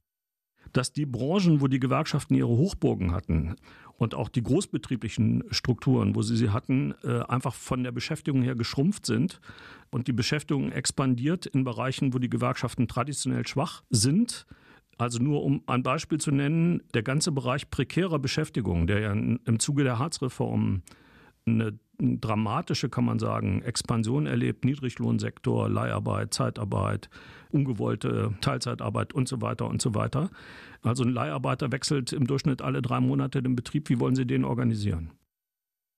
dass 0.74 0.93
die 0.93 1.05
Branchen, 1.05 1.62
wo 1.62 1.67
die 1.67 1.79
Gewerkschaften 1.79 2.36
ihre 2.36 2.50
Hochburgen 2.50 3.12
hatten 3.12 3.55
und 3.98 4.15
auch 4.15 4.29
die 4.29 4.43
großbetrieblichen 4.43 5.43
Strukturen, 5.51 6.15
wo 6.15 6.22
sie 6.22 6.36
sie 6.36 6.50
hatten, 6.50 6.93
äh, 7.03 7.22
einfach 7.24 7.53
von 7.53 7.84
der 7.84 7.91
Beschäftigung 7.91 8.41
her 8.41 8.55
geschrumpft 8.55 9.05
sind 9.05 9.41
und 9.89 10.08
die 10.08 10.13
Beschäftigung 10.13 10.72
expandiert 10.72 11.46
in 11.46 11.63
Bereichen, 11.63 12.13
wo 12.13 12.20
die 12.20 12.29
Gewerkschaften 12.29 12.88
traditionell 12.88 13.48
schwach 13.48 13.84
sind 13.89 14.46
Also 15.01 15.17
nur 15.17 15.43
um 15.43 15.63
ein 15.65 15.81
Beispiel 15.81 16.20
zu 16.20 16.29
nennen, 16.29 16.84
der 16.93 17.01
ganze 17.01 17.31
Bereich 17.31 17.72
prekärer 17.72 18.20
Beschäftigung, 18.20 18.86
der 18.86 19.00
ja 19.00 19.12
im 19.12 19.60
Zuge 19.60 19.84
der 19.84 19.98
Harzreform 19.98 20.84
eine 21.48 21.79
dramatische, 21.98 22.88
kann 22.88 23.05
man 23.05 23.17
sagen, 23.17 23.63
Expansion 23.63 24.27
erlebt, 24.27 24.63
Niedriglohnsektor, 24.63 25.70
Leiharbeit, 25.70 26.36
Zeitarbeit, 26.36 27.10
ungewollte 27.50 28.36
Teilzeitarbeit 28.41 29.12
und 29.13 29.27
so 29.27 29.41
weiter 29.41 29.67
und 29.67 29.81
so 29.81 29.96
weiter. 29.96 30.29
Also 30.84 31.03
ein 31.03 31.10
Leiharbeiter 31.10 31.72
wechselt 31.72 32.13
im 32.13 32.27
Durchschnitt 32.27 32.62
alle 32.62 32.84
drei 32.84 33.00
Monate 33.00 33.41
den 33.41 33.55
Betrieb. 33.55 33.89
Wie 33.89 34.00
wollen 34.00 34.15
Sie 34.15 34.27
den 34.27 34.46
organisieren? 34.46 35.10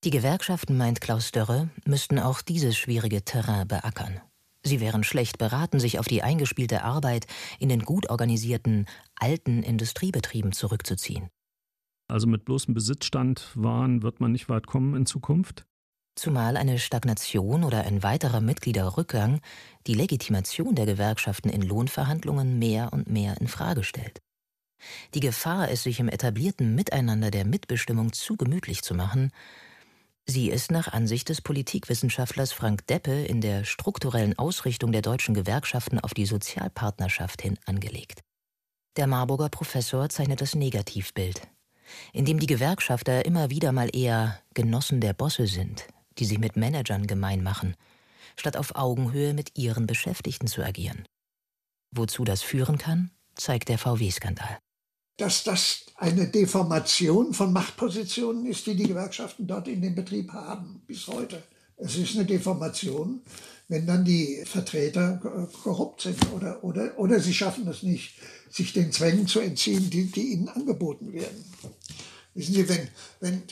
Die 0.04 0.10
Gewerkschaften, 0.10 0.78
meint 0.78 1.02
Klaus 1.02 1.30
Dörre, 1.30 1.68
müssten 1.84 2.18
auch 2.18 2.40
dieses 2.40 2.78
schwierige 2.78 3.22
Terrain 3.22 3.68
beackern. 3.68 4.22
Sie 4.66 4.80
wären 4.80 5.04
schlecht 5.04 5.38
beraten, 5.38 5.78
sich 5.78 5.98
auf 5.98 6.06
die 6.06 6.22
eingespielte 6.22 6.82
Arbeit 6.82 7.26
in 7.58 7.68
den 7.68 7.82
gut 7.82 8.08
organisierten 8.08 8.86
alten 9.14 9.62
Industriebetrieben 9.62 10.52
zurückzuziehen. 10.52 11.28
Also 12.08 12.26
mit 12.26 12.44
bloßem 12.44 12.74
Besitzstand 12.74 13.50
wahren 13.54 14.02
wird 14.02 14.20
man 14.20 14.32
nicht 14.32 14.48
weit 14.48 14.66
kommen 14.66 14.94
in 14.94 15.06
Zukunft. 15.06 15.66
Zumal 16.16 16.56
eine 16.56 16.78
Stagnation 16.78 17.64
oder 17.64 17.84
ein 17.84 18.02
weiterer 18.02 18.40
Mitgliederrückgang 18.40 19.40
die 19.86 19.94
Legitimation 19.94 20.74
der 20.74 20.86
Gewerkschaften 20.86 21.48
in 21.48 21.62
Lohnverhandlungen 21.62 22.58
mehr 22.58 22.92
und 22.92 23.08
mehr 23.08 23.40
in 23.40 23.48
Frage 23.48 23.82
stellt. 23.82 24.20
Die 25.14 25.20
Gefahr, 25.20 25.70
es 25.70 25.82
sich 25.82 25.98
im 25.98 26.08
etablierten 26.08 26.74
Miteinander 26.74 27.30
der 27.30 27.44
Mitbestimmung 27.44 28.12
zu 28.12 28.36
gemütlich 28.36 28.82
zu 28.82 28.94
machen, 28.94 29.32
sie 30.26 30.50
ist 30.50 30.70
nach 30.70 30.92
Ansicht 30.92 31.28
des 31.28 31.40
Politikwissenschaftlers 31.40 32.52
Frank 32.52 32.86
Deppe 32.86 33.24
in 33.24 33.40
der 33.40 33.64
strukturellen 33.64 34.38
Ausrichtung 34.38 34.92
der 34.92 35.02
deutschen 35.02 35.34
Gewerkschaften 35.34 36.00
auf 36.00 36.14
die 36.14 36.26
Sozialpartnerschaft 36.26 37.42
hin 37.42 37.58
angelegt. 37.66 38.20
Der 38.96 39.06
Marburger 39.06 39.48
Professor 39.48 40.08
zeichnet 40.08 40.40
das 40.40 40.54
Negativbild, 40.54 41.42
in 42.12 42.24
dem 42.24 42.38
die 42.38 42.46
Gewerkschafter 42.46 43.24
immer 43.24 43.50
wieder 43.50 43.72
mal 43.72 43.94
eher 43.94 44.40
Genossen 44.54 45.00
der 45.00 45.12
Bosse 45.12 45.46
sind, 45.46 45.86
die 46.18 46.24
sich 46.24 46.38
mit 46.38 46.56
Managern 46.56 47.06
gemein 47.06 47.42
machen, 47.42 47.74
statt 48.36 48.56
auf 48.56 48.76
Augenhöhe 48.76 49.34
mit 49.34 49.58
ihren 49.58 49.86
Beschäftigten 49.86 50.46
zu 50.46 50.62
agieren. 50.62 51.04
Wozu 51.90 52.24
das 52.24 52.42
führen 52.42 52.78
kann, 52.78 53.10
zeigt 53.34 53.68
der 53.68 53.78
VW-Skandal. 53.78 54.58
Dass 55.16 55.44
das 55.44 55.86
eine 55.96 56.26
Deformation 56.26 57.34
von 57.34 57.52
Machtpositionen 57.52 58.46
ist, 58.46 58.66
die 58.66 58.74
die 58.74 58.88
Gewerkschaften 58.88 59.46
dort 59.46 59.68
in 59.68 59.80
dem 59.80 59.94
Betrieb 59.94 60.32
haben, 60.32 60.82
bis 60.86 61.06
heute. 61.06 61.42
Es 61.76 61.96
ist 61.96 62.14
eine 62.14 62.24
Deformation, 62.24 63.22
wenn 63.68 63.86
dann 63.86 64.04
die 64.04 64.42
Vertreter 64.44 65.48
korrupt 65.62 66.02
sind 66.02 66.18
oder, 66.32 66.62
oder, 66.62 66.98
oder 66.98 67.20
sie 67.20 67.34
schaffen 67.34 67.66
es 67.68 67.82
nicht, 67.82 68.14
sich 68.50 68.72
den 68.72 68.92
Zwängen 68.92 69.26
zu 69.26 69.40
entziehen, 69.40 69.88
die, 69.90 70.06
die 70.06 70.32
ihnen 70.32 70.48
angeboten 70.48 71.12
werden. 71.12 71.44
Wissen 72.34 72.54
Sie, 72.54 72.68
wenn, 72.68 72.88
wenn 73.20 73.42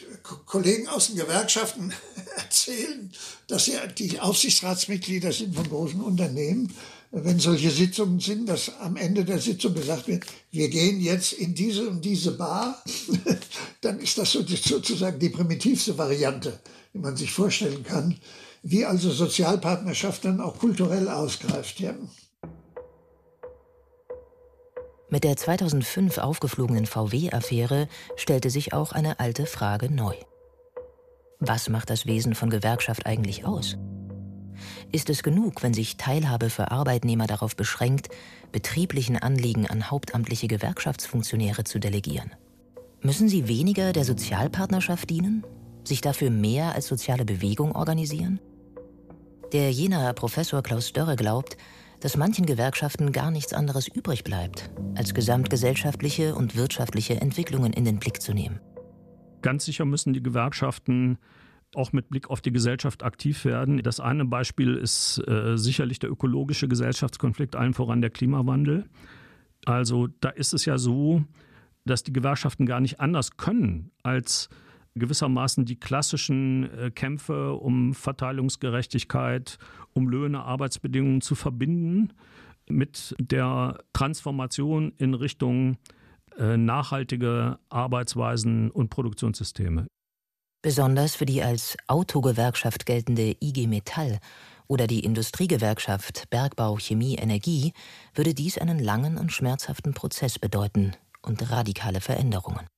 Kollegen 0.44 0.88
aus 0.88 1.06
den 1.06 1.16
Gewerkschaften 1.16 1.92
erzählen, 2.36 3.12
dass 3.46 3.66
sie 3.66 3.74
die 3.96 4.18
Aufsichtsratsmitglieder 4.18 5.32
sind 5.32 5.54
von 5.54 5.68
großen 5.68 6.00
Unternehmen, 6.00 6.74
wenn 7.12 7.38
solche 7.38 7.70
Sitzungen 7.70 8.18
sind, 8.20 8.48
dass 8.48 8.72
am 8.80 8.96
Ende 8.96 9.24
der 9.24 9.38
Sitzung 9.38 9.74
gesagt 9.74 10.08
wird, 10.08 10.24
wir 10.50 10.70
gehen 10.70 10.98
jetzt 11.00 11.34
in 11.34 11.54
diese 11.54 11.88
und 11.88 12.02
diese 12.02 12.32
Bar, 12.32 12.82
dann 13.82 14.00
ist 14.00 14.16
das 14.16 14.32
sozusagen 14.32 15.18
die 15.18 15.28
primitivste 15.28 15.96
Variante, 15.98 16.58
die 16.94 16.98
man 16.98 17.16
sich 17.16 17.30
vorstellen 17.30 17.84
kann, 17.84 18.16
wie 18.62 18.86
also 18.86 19.10
Sozialpartnerschaft 19.10 20.24
dann 20.24 20.40
auch 20.40 20.58
kulturell 20.58 21.08
ausgreift. 21.08 21.80
Ja. 21.80 21.94
Mit 25.10 25.24
der 25.24 25.36
2005 25.36 26.16
aufgeflogenen 26.16 26.86
VW-Affäre 26.86 27.88
stellte 28.16 28.48
sich 28.48 28.72
auch 28.72 28.92
eine 28.92 29.20
alte 29.20 29.44
Frage 29.44 29.92
neu. 29.92 30.14
Was 31.40 31.68
macht 31.68 31.90
das 31.90 32.06
Wesen 32.06 32.34
von 32.34 32.48
Gewerkschaft 32.48 33.04
eigentlich 33.04 33.44
aus? 33.44 33.76
Ist 34.90 35.10
es 35.10 35.22
genug, 35.22 35.62
wenn 35.62 35.74
sich 35.74 35.96
Teilhabe 35.96 36.50
für 36.50 36.70
Arbeitnehmer 36.70 37.26
darauf 37.26 37.56
beschränkt, 37.56 38.08
betrieblichen 38.52 39.16
Anliegen 39.16 39.66
an 39.66 39.90
hauptamtliche 39.90 40.48
Gewerkschaftsfunktionäre 40.48 41.64
zu 41.64 41.78
delegieren? 41.78 42.30
Müssen 43.00 43.28
sie 43.28 43.48
weniger 43.48 43.92
der 43.92 44.04
Sozialpartnerschaft 44.04 45.10
dienen, 45.10 45.44
sich 45.84 46.00
dafür 46.00 46.30
mehr 46.30 46.74
als 46.74 46.86
soziale 46.86 47.24
Bewegung 47.24 47.74
organisieren? 47.74 48.40
Der 49.52 49.70
Jenaer 49.70 50.12
Professor 50.14 50.62
Klaus 50.62 50.92
Dörre 50.92 51.16
glaubt, 51.16 51.56
dass 52.00 52.16
manchen 52.16 52.46
Gewerkschaften 52.46 53.12
gar 53.12 53.30
nichts 53.30 53.52
anderes 53.52 53.86
übrig 53.86 54.24
bleibt, 54.24 54.70
als 54.94 55.14
gesamtgesellschaftliche 55.14 56.34
und 56.34 56.56
wirtschaftliche 56.56 57.20
Entwicklungen 57.20 57.72
in 57.72 57.84
den 57.84 57.98
Blick 57.98 58.20
zu 58.20 58.32
nehmen. 58.32 58.60
Ganz 59.42 59.64
sicher 59.64 59.84
müssen 59.84 60.12
die 60.12 60.22
Gewerkschaften 60.22 61.18
auch 61.74 61.92
mit 61.92 62.10
Blick 62.10 62.28
auf 62.30 62.40
die 62.40 62.52
Gesellschaft 62.52 63.02
aktiv 63.02 63.44
werden. 63.44 63.82
Das 63.82 64.00
eine 64.00 64.24
Beispiel 64.24 64.74
ist 64.74 65.18
äh, 65.26 65.56
sicherlich 65.56 65.98
der 65.98 66.10
ökologische 66.10 66.68
Gesellschaftskonflikt, 66.68 67.56
allen 67.56 67.74
voran 67.74 68.00
der 68.00 68.10
Klimawandel. 68.10 68.84
Also 69.64 70.08
da 70.20 70.28
ist 70.28 70.52
es 70.52 70.64
ja 70.64 70.78
so, 70.78 71.24
dass 71.84 72.02
die 72.02 72.12
Gewerkschaften 72.12 72.66
gar 72.66 72.80
nicht 72.80 73.00
anders 73.00 73.36
können, 73.36 73.90
als 74.02 74.48
gewissermaßen 74.94 75.64
die 75.64 75.80
klassischen 75.80 76.70
äh, 76.78 76.90
Kämpfe 76.90 77.54
um 77.54 77.94
Verteilungsgerechtigkeit, 77.94 79.58
um 79.94 80.08
Löhne, 80.08 80.42
Arbeitsbedingungen 80.42 81.22
zu 81.22 81.34
verbinden 81.34 82.12
mit 82.68 83.14
der 83.18 83.78
Transformation 83.92 84.92
in 84.98 85.14
Richtung 85.14 85.78
äh, 86.38 86.56
nachhaltige 86.56 87.58
Arbeitsweisen 87.68 88.70
und 88.70 88.90
Produktionssysteme. 88.90 89.86
Besonders 90.62 91.16
für 91.16 91.26
die 91.26 91.42
als 91.42 91.76
Autogewerkschaft 91.88 92.86
geltende 92.86 93.36
IG 93.40 93.66
Metall 93.66 94.20
oder 94.68 94.86
die 94.86 95.00
Industriegewerkschaft 95.00 96.30
Bergbau, 96.30 96.76
Chemie, 96.76 97.16
Energie 97.16 97.72
würde 98.14 98.32
dies 98.32 98.58
einen 98.58 98.78
langen 98.78 99.18
und 99.18 99.32
schmerzhaften 99.32 99.92
Prozess 99.92 100.38
bedeuten 100.38 100.92
und 101.20 101.50
radikale 101.50 102.00
Veränderungen. 102.00 102.68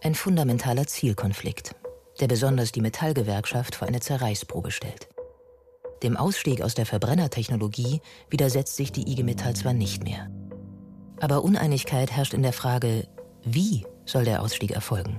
Ein 0.00 0.14
fundamentaler 0.14 0.86
Zielkonflikt, 0.86 1.74
der 2.20 2.28
besonders 2.28 2.70
die 2.70 2.80
Metallgewerkschaft 2.82 3.74
vor 3.74 3.88
eine 3.88 4.00
Zerreißprobe 4.00 4.70
stellt. 4.70 5.08
Dem 6.04 6.16
Ausstieg 6.16 6.62
aus 6.62 6.74
der 6.74 6.86
Verbrennertechnologie 6.86 8.00
widersetzt 8.30 8.76
sich 8.76 8.92
die 8.92 9.10
IG 9.10 9.24
Metall 9.24 9.56
zwar 9.56 9.72
nicht 9.72 10.04
mehr. 10.04 10.30
Aber 11.20 11.42
Uneinigkeit 11.42 12.12
herrscht 12.12 12.32
in 12.32 12.42
der 12.42 12.52
Frage, 12.52 13.08
wie 13.42 13.84
soll 14.06 14.24
der 14.24 14.40
Ausstieg 14.40 14.70
erfolgen? 14.70 15.18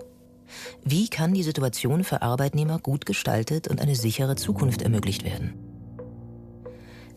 Wie 0.84 1.10
kann 1.10 1.34
die 1.34 1.44
Situation 1.44 2.04
für 2.04 2.22
Arbeitnehmer 2.22 2.80
gut 2.80 3.06
gestaltet 3.06 3.68
und 3.68 3.82
eine 3.82 3.96
sichere 3.96 4.36
Zukunft 4.36 4.82
ermöglicht 4.82 5.24
werden? 5.24 5.54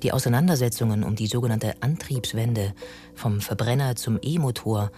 Die 0.03 0.12
Auseinandersetzungen 0.12 1.03
um 1.05 1.16
die 1.16 1.27
sogenannte 1.27 1.83
Antriebswende 1.83 2.75
vom 3.14 3.40
Verbrenner 3.40 3.97
zum 3.97 4.18
E-Motor 4.20 4.90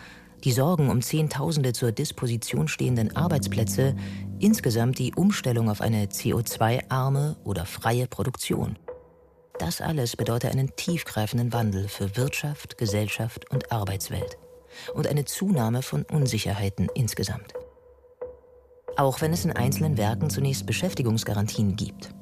die 0.44 0.52
Sorgen 0.52 0.90
um 0.90 1.02
Zehntausende 1.02 1.72
zur 1.72 1.92
Disposition 1.92 2.68
stehenden 2.68 3.16
Arbeitsplätze, 3.16 3.96
insgesamt 4.38 4.98
die 4.98 5.12
Umstellung 5.14 5.68
auf 5.68 5.80
eine 5.80 6.06
CO2-arme 6.06 7.36
oder 7.44 7.66
freie 7.66 8.06
Produktion. 8.06 8.78
Das 9.58 9.80
alles 9.80 10.16
bedeutet 10.16 10.52
einen 10.52 10.76
tiefgreifenden 10.76 11.52
Wandel 11.52 11.88
für 11.88 12.16
Wirtschaft, 12.16 12.78
Gesellschaft 12.78 13.50
und 13.50 13.72
Arbeitswelt 13.72 14.38
und 14.94 15.06
eine 15.06 15.24
Zunahme 15.24 15.82
von 15.82 16.02
Unsicherheiten 16.04 16.88
insgesamt. 16.94 17.55
Auch 18.96 19.20
wenn 19.20 19.34
es 19.34 19.44
in 19.44 19.52
einzelnen 19.52 19.98
Werken 19.98 20.30
zunächst 20.30 20.64
Beschäftigungsgarantien 20.64 21.76
gibt. 21.76 22.14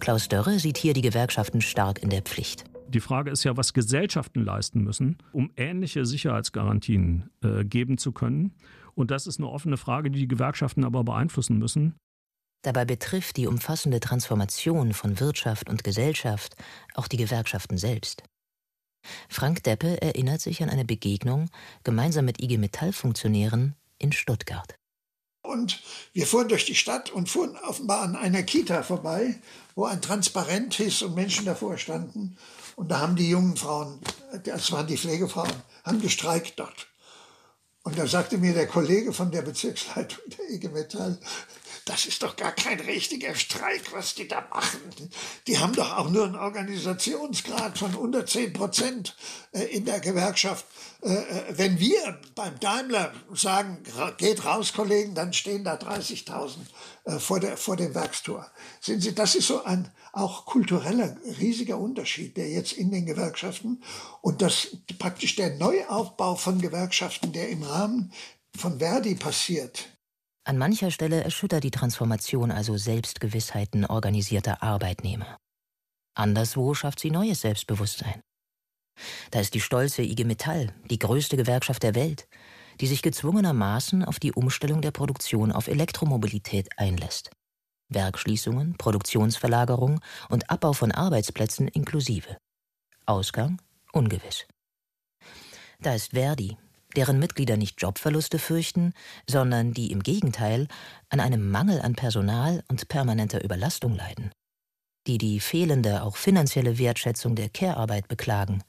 Klaus 0.00 0.28
Dörre 0.28 0.58
sieht 0.58 0.78
hier 0.78 0.94
die 0.94 1.02
Gewerkschaften 1.02 1.60
stark 1.60 2.02
in 2.02 2.08
der 2.08 2.22
Pflicht. 2.22 2.64
Die 2.88 3.00
Frage 3.00 3.30
ist 3.30 3.44
ja, 3.44 3.56
was 3.58 3.74
Gesellschaften 3.74 4.42
leisten 4.42 4.82
müssen, 4.82 5.18
um 5.32 5.50
ähnliche 5.56 6.06
Sicherheitsgarantien 6.06 7.28
äh, 7.42 7.64
geben 7.64 7.98
zu 7.98 8.12
können. 8.12 8.54
Und 8.94 9.10
das 9.10 9.26
ist 9.26 9.38
eine 9.38 9.48
offene 9.48 9.76
Frage, 9.76 10.10
die 10.10 10.20
die 10.20 10.28
Gewerkschaften 10.28 10.84
aber 10.84 11.04
beeinflussen 11.04 11.58
müssen. 11.58 11.96
Dabei 12.62 12.86
betrifft 12.86 13.36
die 13.36 13.46
umfassende 13.46 14.00
Transformation 14.00 14.94
von 14.94 15.20
Wirtschaft 15.20 15.68
und 15.68 15.84
Gesellschaft 15.84 16.56
auch 16.94 17.08
die 17.08 17.18
Gewerkschaften 17.18 17.76
selbst. 17.76 18.22
Frank 19.28 19.62
Deppe 19.64 20.00
erinnert 20.00 20.40
sich 20.40 20.62
an 20.62 20.70
eine 20.70 20.84
Begegnung 20.84 21.50
gemeinsam 21.84 22.24
mit 22.24 22.42
IG 22.42 22.56
Metall-Funktionären 22.56 23.74
in 23.98 24.12
Stuttgart. 24.12 24.76
Und 25.56 25.80
wir 26.12 26.26
fuhren 26.26 26.48
durch 26.48 26.66
die 26.66 26.74
Stadt 26.74 27.10
und 27.10 27.30
fuhren 27.30 27.56
offenbar 27.66 28.02
an 28.02 28.14
einer 28.14 28.42
Kita 28.42 28.82
vorbei, 28.82 29.40
wo 29.74 29.86
ein 29.86 30.02
Transparent 30.02 30.74
hieß 30.74 31.00
und 31.02 31.14
Menschen 31.14 31.46
davor 31.46 31.78
standen. 31.78 32.36
Und 32.76 32.90
da 32.90 33.00
haben 33.00 33.16
die 33.16 33.30
jungen 33.30 33.56
Frauen, 33.56 33.98
das 34.44 34.70
waren 34.70 34.86
die 34.86 34.98
Pflegefrauen, 34.98 35.50
haben 35.82 36.02
gestreikt 36.02 36.58
dort. 36.58 36.88
Und 37.84 37.98
da 37.98 38.06
sagte 38.06 38.36
mir 38.36 38.52
der 38.52 38.66
Kollege 38.66 39.14
von 39.14 39.30
der 39.30 39.40
Bezirksleitung 39.40 40.18
der 40.38 40.50
IG 40.50 40.68
Metall, 40.68 41.18
das 41.86 42.04
ist 42.04 42.24
doch 42.24 42.34
gar 42.34 42.50
kein 42.50 42.80
richtiger 42.80 43.34
Streik, 43.36 43.92
was 43.92 44.16
die 44.16 44.26
da 44.26 44.44
machen. 44.50 44.80
Die 45.46 45.58
haben 45.58 45.72
doch 45.72 45.96
auch 45.96 46.10
nur 46.10 46.24
einen 46.24 46.34
Organisationsgrad 46.34 47.78
von 47.78 47.94
unter 47.94 48.26
10 48.26 48.52
Prozent 48.52 49.16
äh, 49.52 49.62
in 49.66 49.84
der 49.84 50.00
Gewerkschaft. 50.00 50.66
Äh, 51.02 51.12
äh, 51.12 51.44
wenn 51.50 51.78
wir 51.78 52.20
beim 52.34 52.58
Daimler 52.58 53.14
sagen, 53.32 53.84
geht 54.18 54.44
raus, 54.44 54.72
Kollegen, 54.72 55.14
dann 55.14 55.32
stehen 55.32 55.62
da 55.62 55.76
30.000 55.76 57.20
vor, 57.20 57.38
der, 57.38 57.56
vor 57.56 57.76
dem 57.76 57.94
Werkstor. 57.94 58.50
Sehen 58.80 59.00
Sie, 59.00 59.14
das 59.14 59.36
ist 59.36 59.46
so 59.46 59.62
ein 59.62 59.88
auch 60.10 60.44
kultureller 60.44 61.16
riesiger 61.38 61.78
Unterschied, 61.78 62.36
der 62.36 62.48
jetzt 62.48 62.72
in 62.72 62.90
den 62.90 63.06
Gewerkschaften 63.06 63.80
und 64.22 64.42
das 64.42 64.76
praktisch 64.98 65.36
der 65.36 65.54
Neuaufbau 65.54 66.34
von 66.34 66.60
Gewerkschaften, 66.60 67.32
der 67.32 67.48
im 67.48 67.62
Rahmen 67.62 68.12
von 68.56 68.80
Verdi 68.80 69.14
passiert. 69.14 69.95
An 70.46 70.58
mancher 70.58 70.92
Stelle 70.92 71.24
erschüttert 71.24 71.64
die 71.64 71.72
Transformation 71.72 72.52
also 72.52 72.76
Selbstgewissheiten 72.76 73.84
organisierter 73.84 74.62
Arbeitnehmer. 74.62 75.38
Anderswo 76.14 76.72
schafft 76.72 77.00
sie 77.00 77.10
neues 77.10 77.40
Selbstbewusstsein. 77.40 78.20
Da 79.32 79.40
ist 79.40 79.54
die 79.54 79.60
stolze 79.60 80.02
IG 80.02 80.22
Metall, 80.22 80.72
die 80.88 81.00
größte 81.00 81.36
Gewerkschaft 81.36 81.82
der 81.82 81.96
Welt, 81.96 82.28
die 82.80 82.86
sich 82.86 83.02
gezwungenermaßen 83.02 84.04
auf 84.04 84.20
die 84.20 84.32
Umstellung 84.32 84.82
der 84.82 84.92
Produktion 84.92 85.50
auf 85.50 85.66
Elektromobilität 85.66 86.68
einlässt. 86.78 87.32
Werkschließungen, 87.88 88.76
Produktionsverlagerung 88.78 90.00
und 90.28 90.48
Abbau 90.48 90.74
von 90.74 90.92
Arbeitsplätzen 90.92 91.66
inklusive. 91.66 92.36
Ausgang 93.04 93.60
ungewiss. 93.92 94.46
Da 95.80 95.94
ist 95.94 96.12
Verdi, 96.12 96.56
deren 96.96 97.18
Mitglieder 97.18 97.56
nicht 97.56 97.80
Jobverluste 97.80 98.38
fürchten, 98.38 98.92
sondern 99.28 99.72
die 99.72 99.92
im 99.92 100.02
Gegenteil 100.02 100.66
an 101.08 101.20
einem 101.20 101.50
Mangel 101.50 101.80
an 101.80 101.94
Personal 101.94 102.64
und 102.68 102.88
permanenter 102.88 103.44
Überlastung 103.44 103.94
leiden, 103.94 104.32
die 105.06 105.18
die 105.18 105.40
fehlende, 105.40 106.02
auch 106.02 106.16
finanzielle 106.16 106.78
Wertschätzung 106.78 107.36
der 107.36 107.48
Care-Arbeit 107.48 108.08
beklagen 108.08 108.62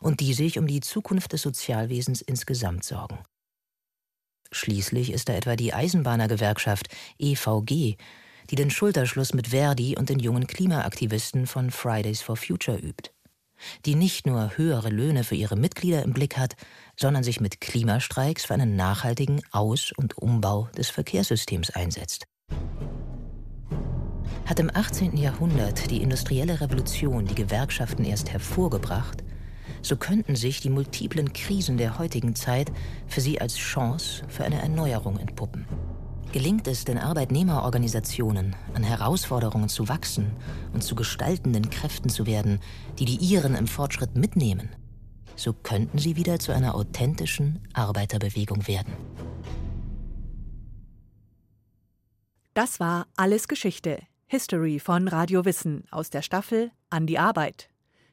und 0.00 0.20
die 0.20 0.34
sich 0.34 0.58
um 0.58 0.66
die 0.66 0.80
Zukunft 0.80 1.32
des 1.32 1.42
Sozialwesens 1.42 2.20
insgesamt 2.20 2.84
sorgen. 2.84 3.20
Schließlich 4.50 5.12
ist 5.12 5.28
da 5.28 5.34
etwa 5.34 5.56
die 5.56 5.74
Eisenbahnergewerkschaft 5.74 6.88
EVG, 7.18 7.96
die 8.50 8.56
den 8.56 8.70
Schulterschluss 8.70 9.34
mit 9.34 9.48
Verdi 9.48 9.96
und 9.96 10.08
den 10.08 10.18
jungen 10.18 10.46
Klimaaktivisten 10.46 11.46
von 11.46 11.70
Fridays 11.70 12.22
for 12.22 12.36
Future 12.36 12.78
übt 12.78 13.10
die 13.86 13.94
nicht 13.94 14.26
nur 14.26 14.56
höhere 14.56 14.90
Löhne 14.90 15.24
für 15.24 15.34
ihre 15.34 15.56
Mitglieder 15.56 16.02
im 16.02 16.12
Blick 16.12 16.36
hat, 16.36 16.54
sondern 16.96 17.22
sich 17.22 17.40
mit 17.40 17.60
Klimastreiks 17.60 18.44
für 18.44 18.54
einen 18.54 18.76
nachhaltigen 18.76 19.40
Aus- 19.50 19.92
und 19.96 20.18
Umbau 20.18 20.68
des 20.76 20.90
Verkehrssystems 20.90 21.70
einsetzt. 21.70 22.26
Hat 24.46 24.60
im 24.60 24.70
18. 24.72 25.16
Jahrhundert 25.16 25.90
die 25.90 26.02
industrielle 26.02 26.60
Revolution 26.60 27.26
die 27.26 27.34
Gewerkschaften 27.34 28.04
erst 28.04 28.30
hervorgebracht, 28.30 29.22
so 29.82 29.96
könnten 29.96 30.36
sich 30.36 30.60
die 30.60 30.70
multiplen 30.70 31.32
Krisen 31.32 31.76
der 31.76 31.98
heutigen 31.98 32.34
Zeit 32.34 32.72
für 33.06 33.20
sie 33.20 33.40
als 33.40 33.56
Chance 33.56 34.24
für 34.28 34.44
eine 34.44 34.60
Erneuerung 34.60 35.18
entpuppen. 35.18 35.66
Gelingt 36.32 36.68
es 36.68 36.84
den 36.84 36.98
Arbeitnehmerorganisationen, 36.98 38.54
an 38.74 38.82
Herausforderungen 38.82 39.70
zu 39.70 39.88
wachsen 39.88 40.30
und 40.74 40.84
zu 40.84 40.94
gestaltenden 40.94 41.70
Kräften 41.70 42.10
zu 42.10 42.26
werden, 42.26 42.60
die 42.98 43.06
die 43.06 43.16
ihren 43.16 43.54
im 43.54 43.66
Fortschritt 43.66 44.14
mitnehmen, 44.14 44.68
so 45.36 45.54
könnten 45.54 45.98
sie 45.98 46.16
wieder 46.16 46.38
zu 46.38 46.52
einer 46.52 46.74
authentischen 46.74 47.66
Arbeiterbewegung 47.72 48.66
werden. 48.68 48.92
Das 52.52 52.78
war 52.78 53.06
Alles 53.16 53.48
Geschichte, 53.48 54.02
History 54.26 54.80
von 54.80 55.08
Radio 55.08 55.46
Wissen 55.46 55.84
aus 55.90 56.10
der 56.10 56.22
Staffel 56.22 56.72
An 56.90 57.06
die 57.06 57.18
Arbeit. 57.18 57.70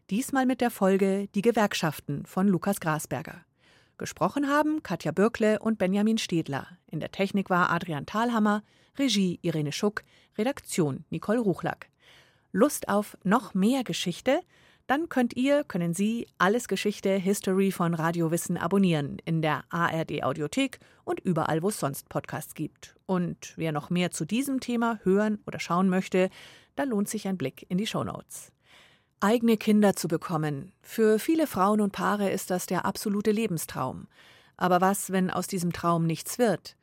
Diesmal 0.10 0.45
mit 0.45 0.62
der 0.62 0.71
Folge 0.71 1.28
Die 1.36 1.41
Gewerkschaften 1.41 2.25
von 2.25 2.47
Lukas 2.47 2.80
Grasberger. 2.80 3.44
Gesprochen 3.97 4.49
haben 4.49 4.84
Katja 4.84 5.13
Bürkle 5.13 5.60
und 5.60 5.77
Benjamin 5.77 6.17
Stedler. 6.17 6.67
In 6.88 6.99
der 6.99 7.12
Technik 7.12 7.49
war 7.49 7.71
Adrian 7.71 8.05
Thalhammer, 8.05 8.62
Regie 8.97 9.39
Irene 9.41 9.71
Schuck, 9.71 10.03
Redaktion 10.38 11.05
Nicole 11.10 11.39
Ruchlack. 11.39 11.89
Lust 12.51 12.89
auf 12.89 13.17
noch 13.23 13.53
mehr 13.53 13.86
Geschichte? 13.86 14.41
Dann 14.88 15.08
könnt 15.08 15.36
ihr, 15.38 15.63
können 15.63 15.93
Sie 15.93 16.27
alles 16.38 16.67
Geschichte 16.67 17.15
History 17.15 17.71
von 17.71 17.93
Radio 17.93 18.31
Wissen 18.31 18.58
abonnieren 18.58 19.17
in 19.23 19.41
der 19.41 19.63
ARD 19.69 20.23
Audiothek 20.23 20.79
und 21.05 21.21
überall, 21.21 21.63
wo 21.63 21.69
es 21.69 21.79
sonst 21.79 22.10
Podcasts 22.10 22.53
gibt. 22.53 22.95
Und 23.05 23.53
wer 23.55 23.71
noch 23.71 23.89
mehr 23.89 24.12
zu 24.12 24.25
diesem 24.25 24.60
Thema 24.60 24.99
hören 25.03 25.39
oder 25.47 25.60
schauen 25.60 25.88
möchte, 25.88 26.29
da 26.75 26.84
lohnt 26.84 27.08
sich 27.08 27.29
ein 27.29 27.38
Blick 27.38 27.65
in 27.69 27.77
die 27.77 27.88
Show 27.88 28.03
Notes 28.03 28.51
eigene 29.19 29.58
Kinder 29.58 29.95
zu 29.95 30.08
bekommen. 30.08 30.71
Für 30.82 31.19
viele 31.19 31.47
Frauen 31.47 31.82
und 31.82 31.91
Paare 31.91 32.30
ist 32.30 32.51
das 32.51 32.65
der 32.65 32.86
absolute 32.86 33.32
Lebenstraum. 33.32 34.08
Aber 34.58 34.82
was, 34.82 35.12
wenn 35.12 35.30
aus 35.30 35.47
diesem 35.47 35.73
Traum 35.73 36.06
nichts 36.06 36.38
wird? 36.38 36.75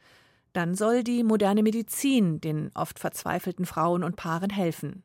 Dann 0.52 0.74
soll 0.74 1.02
die 1.02 1.22
moderne 1.22 1.62
Medizin 1.62 2.40
den 2.40 2.70
oft 2.74 2.98
verzweifelten 2.98 3.64
Frauen 3.64 4.04
und 4.04 4.16
Paaren 4.16 4.50
helfen. 4.50 5.02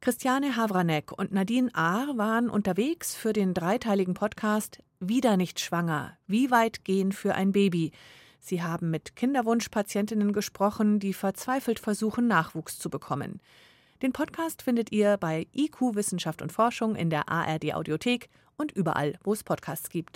Christiane 0.00 0.56
Havranek 0.56 1.12
und 1.16 1.32
Nadine 1.32 1.70
Ahr 1.74 2.18
waren 2.18 2.50
unterwegs 2.50 3.14
für 3.14 3.32
den 3.32 3.54
dreiteiligen 3.54 4.12
Podcast 4.12 4.82
Wieder 5.00 5.38
nicht 5.38 5.60
schwanger. 5.60 6.18
Wie 6.26 6.50
weit 6.50 6.84
gehen 6.84 7.12
für 7.12 7.34
ein 7.34 7.52
Baby? 7.52 7.92
Sie 8.38 8.62
haben 8.62 8.90
mit 8.90 9.16
Kinderwunschpatientinnen 9.16 10.34
gesprochen, 10.34 10.98
die 10.98 11.14
verzweifelt 11.14 11.78
versuchen, 11.78 12.26
Nachwuchs 12.26 12.78
zu 12.78 12.90
bekommen. 12.90 13.40
Den 14.02 14.12
Podcast 14.12 14.62
findet 14.62 14.92
ihr 14.92 15.16
bei 15.16 15.46
IQ 15.54 15.94
Wissenschaft 15.94 16.42
und 16.42 16.52
Forschung 16.52 16.96
in 16.96 17.10
der 17.10 17.28
ARD 17.28 17.74
Audiothek 17.74 18.28
und 18.56 18.72
überall, 18.72 19.18
wo 19.22 19.32
es 19.32 19.44
Podcasts 19.44 19.88
gibt. 19.88 20.12